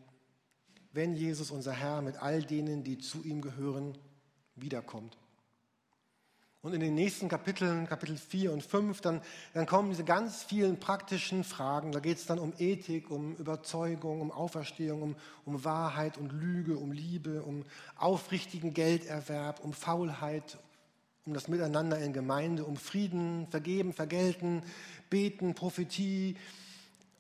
wenn 0.93 1.15
Jesus, 1.15 1.51
unser 1.51 1.73
Herr, 1.73 2.03
mit 2.03 2.17
all 2.17 2.43
denen, 2.43 2.85
die 2.85 2.99
zu 2.99 3.23
ihm 3.23 3.41
gehören, 3.41 3.97
wiederkommt. 4.57 5.17
Und 6.65 6.75
in 6.75 6.81
den 6.81 6.95
nächsten 6.95 7.29
Kapiteln, 7.29 7.89
Kapitel 7.89 8.17
4 8.17 8.53
und 8.53 8.63
5, 8.63 9.01
dann, 9.01 9.21
dann 9.53 9.67
kommen 9.67 9.91
diese 9.91 10.05
ganz 10.05 10.45
vielen 10.45 10.79
praktischen 10.79 11.43
Fragen. 11.43 11.91
Da 11.91 11.99
geht 11.99 12.19
es 12.19 12.27
dann 12.27 12.39
um 12.39 12.53
Ethik, 12.57 13.11
um 13.11 13.35
Überzeugung, 13.35 14.21
um 14.21 14.31
Auferstehung, 14.31 15.03
um, 15.03 15.17
um 15.45 15.65
Wahrheit 15.65 16.19
und 16.19 16.31
Lüge, 16.31 16.77
um 16.77 16.93
Liebe, 16.93 17.43
um 17.43 17.65
aufrichtigen 17.97 18.75
Gelderwerb, 18.75 19.59
um 19.65 19.73
Faulheit, 19.73 20.57
um 21.27 21.35
das 21.35 21.49
Miteinander 21.49 21.99
in 21.99 22.13
Gemeinde, 22.13 22.65
um 22.65 22.77
Frieden, 22.77 23.49
Vergeben, 23.51 23.93
Vergelten, 23.93 24.63
Beten, 25.11 25.55
Prophetie. 25.55 26.37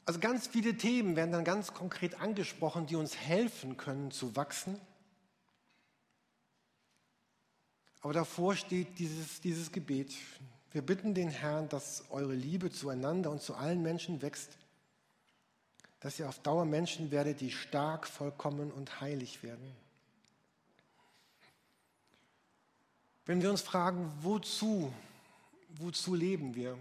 Also 0.04 0.20
ganz 0.20 0.46
viele 0.46 0.76
Themen 0.76 1.16
werden 1.16 1.32
dann 1.32 1.42
ganz 1.42 1.74
konkret 1.74 2.20
angesprochen, 2.20 2.86
die 2.86 2.94
uns 2.94 3.16
helfen 3.16 3.76
können 3.76 4.12
zu 4.12 4.36
wachsen 4.36 4.78
Aber 8.02 8.12
davor 8.12 8.56
steht 8.56 8.98
dieses, 8.98 9.40
dieses 9.40 9.70
Gebet. 9.70 10.12
Wir 10.72 10.82
bitten 10.82 11.14
den 11.14 11.28
Herrn, 11.28 11.68
dass 11.68 12.04
eure 12.10 12.34
Liebe 12.34 12.70
zueinander 12.70 13.30
und 13.30 13.40
zu 13.40 13.54
allen 13.54 13.80
Menschen 13.80 14.22
wächst, 14.22 14.58
dass 16.00 16.18
ihr 16.18 16.28
auf 16.28 16.40
Dauer 16.40 16.64
Menschen 16.64 17.12
werdet, 17.12 17.40
die 17.40 17.52
stark, 17.52 18.08
vollkommen 18.08 18.72
und 18.72 19.00
heilig 19.00 19.44
werden. 19.44 19.76
Wenn 23.24 23.40
wir 23.40 23.50
uns 23.50 23.62
fragen, 23.62 24.12
wozu, 24.20 24.92
wozu 25.68 26.16
leben 26.16 26.56
wir, 26.56 26.76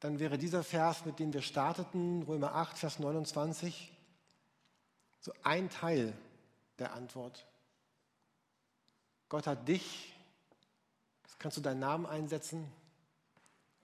dann 0.00 0.18
wäre 0.18 0.36
dieser 0.36 0.62
Vers, 0.62 1.06
mit 1.06 1.18
dem 1.18 1.32
wir 1.32 1.40
starteten, 1.40 2.22
Römer 2.22 2.54
8, 2.54 2.76
Vers 2.76 2.98
29, 2.98 3.90
so 5.20 5.32
ein 5.42 5.70
Teil 5.70 6.12
der 6.78 6.92
Antwort. 6.92 7.46
Gott 9.28 9.46
hat 9.46 9.68
dich, 9.68 10.14
das 11.22 11.38
kannst 11.38 11.56
du 11.56 11.60
deinen 11.60 11.80
Namen 11.80 12.06
einsetzen. 12.06 12.70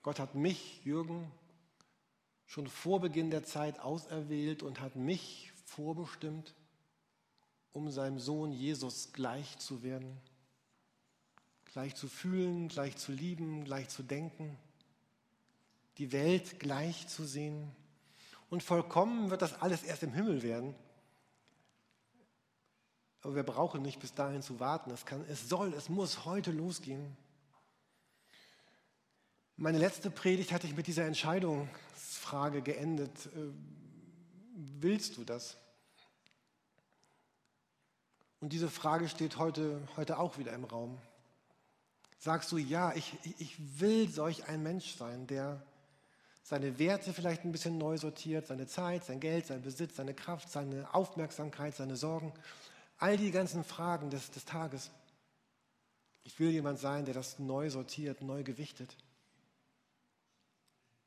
Gott 0.02 0.18
hat 0.18 0.34
mich, 0.34 0.84
Jürgen, 0.84 1.30
schon 2.46 2.66
vor 2.66 3.00
Beginn 3.00 3.30
der 3.30 3.44
Zeit 3.44 3.80
auserwählt 3.80 4.62
und 4.62 4.80
hat 4.80 4.96
mich 4.96 5.52
vorbestimmt, 5.64 6.54
um 7.72 7.90
seinem 7.90 8.18
Sohn 8.18 8.52
Jesus 8.52 9.12
gleich 9.12 9.58
zu 9.58 9.82
werden. 9.82 10.20
Gleich 11.64 11.94
zu 11.96 12.08
fühlen, 12.08 12.68
gleich 12.68 12.96
zu 12.96 13.12
lieben, 13.12 13.64
gleich 13.64 13.88
zu 13.88 14.02
denken, 14.02 14.56
die 15.98 16.12
Welt 16.12 16.60
gleich 16.60 17.08
zu 17.08 17.24
sehen. 17.24 17.70
Und 18.48 18.62
vollkommen 18.62 19.30
wird 19.30 19.42
das 19.42 19.60
alles 19.60 19.82
erst 19.82 20.04
im 20.04 20.12
Himmel 20.12 20.42
werden, 20.42 20.74
Aber 23.24 23.34
wir 23.34 23.42
brauchen 23.42 23.80
nicht 23.80 24.00
bis 24.00 24.12
dahin 24.12 24.42
zu 24.42 24.60
warten. 24.60 24.90
Es, 24.90 25.06
kann, 25.06 25.24
es 25.28 25.48
soll, 25.48 25.72
es 25.72 25.88
muss 25.88 26.26
heute 26.26 26.52
losgehen. 26.52 27.16
Meine 29.56 29.78
letzte 29.78 30.10
Predigt 30.10 30.52
hatte 30.52 30.66
ich 30.66 30.76
mit 30.76 30.86
dieser 30.86 31.06
Entscheidungsfrage 31.06 32.60
geendet. 32.60 33.26
Äh, 33.26 33.50
willst 34.54 35.16
du 35.16 35.24
das? 35.24 35.56
Und 38.40 38.52
diese 38.52 38.68
Frage 38.68 39.08
steht 39.08 39.38
heute, 39.38 39.80
heute 39.96 40.18
auch 40.18 40.36
wieder 40.36 40.52
im 40.52 40.64
Raum. 40.64 40.98
Sagst 42.18 42.52
du, 42.52 42.58
ja, 42.58 42.92
ich, 42.94 43.16
ich 43.38 43.80
will 43.80 44.10
solch 44.10 44.48
ein 44.48 44.62
Mensch 44.62 44.96
sein, 44.96 45.26
der 45.26 45.64
seine 46.42 46.78
Werte 46.78 47.14
vielleicht 47.14 47.44
ein 47.44 47.52
bisschen 47.52 47.78
neu 47.78 47.96
sortiert, 47.96 48.48
seine 48.48 48.66
Zeit, 48.66 49.04
sein 49.06 49.18
Geld, 49.18 49.46
sein 49.46 49.62
Besitz, 49.62 49.96
seine 49.96 50.12
Kraft, 50.12 50.50
seine 50.50 50.92
Aufmerksamkeit, 50.92 51.74
seine 51.74 51.96
Sorgen, 51.96 52.34
all 53.04 53.18
die 53.18 53.30
ganzen 53.30 53.64
Fragen 53.64 54.08
des, 54.08 54.30
des 54.30 54.46
Tages. 54.46 54.90
Ich 56.22 56.40
will 56.40 56.50
jemand 56.50 56.78
sein, 56.78 57.04
der 57.04 57.12
das 57.12 57.38
neu 57.38 57.68
sortiert, 57.68 58.22
neu 58.22 58.42
gewichtet. 58.42 58.96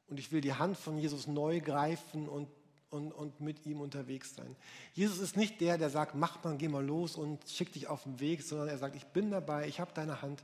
Und 0.06 0.20
ich 0.20 0.32
will 0.32 0.42
die 0.42 0.54
Hand 0.54 0.78
von 0.78 1.00
Jesus 1.00 1.26
neu 1.26 1.60
greifen 1.60 2.30
und 2.30 2.48
und, 2.90 3.12
und 3.12 3.42
mit 3.42 3.66
ihm 3.66 3.82
unterwegs 3.82 4.34
sein. 4.36 4.56
Jesus 4.94 5.20
ist 5.20 5.36
nicht 5.36 5.60
der, 5.60 5.78
der 5.78 5.90
sagt, 5.90 6.16
mach 6.16 6.42
mal, 6.46 6.56
geh 6.56 6.70
mal 6.70 6.86
los 6.86 7.18
und 7.18 7.46
schick 7.50 7.74
dich 7.74 7.88
auf 7.88 8.04
den 8.04 8.22
Weg, 8.22 8.42
sondern 8.42 8.70
er 8.70 8.78
sagt, 8.78 8.96
ich 8.96 9.06
bin 9.08 9.30
dabei, 9.30 9.68
ich 9.68 9.82
habe 9.82 9.92
deine 9.94 10.22
Hand, 10.22 10.42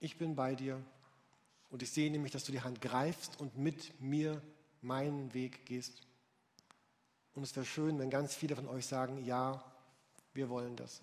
ich 0.00 0.18
bin 0.18 0.34
bei 0.34 0.56
dir. 0.56 0.82
Und 1.68 1.84
ich 1.84 1.92
sehe 1.92 2.10
nämlich, 2.10 2.32
dass 2.32 2.42
du 2.42 2.50
die 2.50 2.62
Hand 2.62 2.80
greifst 2.80 3.38
und 3.38 3.56
mit 3.56 4.00
mir 4.00 4.42
meinen 4.82 5.32
Weg 5.32 5.64
gehst. 5.64 6.00
Und 7.34 7.44
es 7.44 7.54
wäre 7.54 7.64
schön, 7.64 8.00
wenn 8.00 8.10
ganz 8.10 8.34
viele 8.34 8.56
von 8.56 8.66
euch 8.66 8.86
sagen, 8.86 9.24
ja, 9.24 9.62
wir 10.34 10.48
wollen 10.48 10.76
das. 10.76 11.02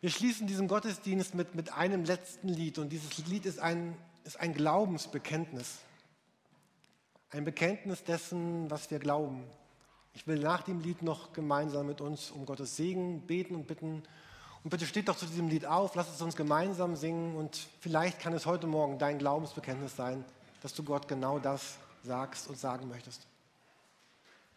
Wir 0.00 0.10
schließen 0.10 0.46
diesen 0.46 0.68
Gottesdienst 0.68 1.34
mit, 1.34 1.54
mit 1.54 1.72
einem 1.72 2.04
letzten 2.04 2.48
Lied 2.48 2.78
und 2.78 2.90
dieses 2.90 3.26
Lied 3.26 3.46
ist 3.46 3.58
ein, 3.58 3.96
ist 4.24 4.38
ein 4.38 4.54
Glaubensbekenntnis. 4.54 5.78
Ein 7.30 7.44
Bekenntnis 7.44 8.04
dessen, 8.04 8.70
was 8.70 8.90
wir 8.90 8.98
glauben. 8.98 9.44
Ich 10.14 10.26
will 10.26 10.38
nach 10.38 10.62
dem 10.62 10.80
Lied 10.80 11.02
noch 11.02 11.32
gemeinsam 11.32 11.86
mit 11.86 12.00
uns 12.00 12.30
um 12.30 12.46
Gottes 12.46 12.76
Segen 12.76 13.22
beten 13.26 13.54
und 13.54 13.66
bitten. 13.66 14.02
Und 14.64 14.70
bitte 14.70 14.86
steht 14.86 15.08
doch 15.08 15.16
zu 15.16 15.26
diesem 15.26 15.48
Lied 15.48 15.66
auf, 15.66 15.94
lass 15.94 16.12
es 16.12 16.22
uns 16.22 16.36
gemeinsam 16.36 16.96
singen 16.96 17.36
und 17.36 17.68
vielleicht 17.80 18.20
kann 18.20 18.32
es 18.32 18.46
heute 18.46 18.66
Morgen 18.66 18.98
dein 18.98 19.18
Glaubensbekenntnis 19.18 19.96
sein, 19.96 20.24
dass 20.62 20.74
du 20.74 20.82
Gott 20.82 21.08
genau 21.08 21.38
das 21.38 21.78
sagst 22.02 22.48
und 22.48 22.58
sagen 22.58 22.88
möchtest. 22.88 23.26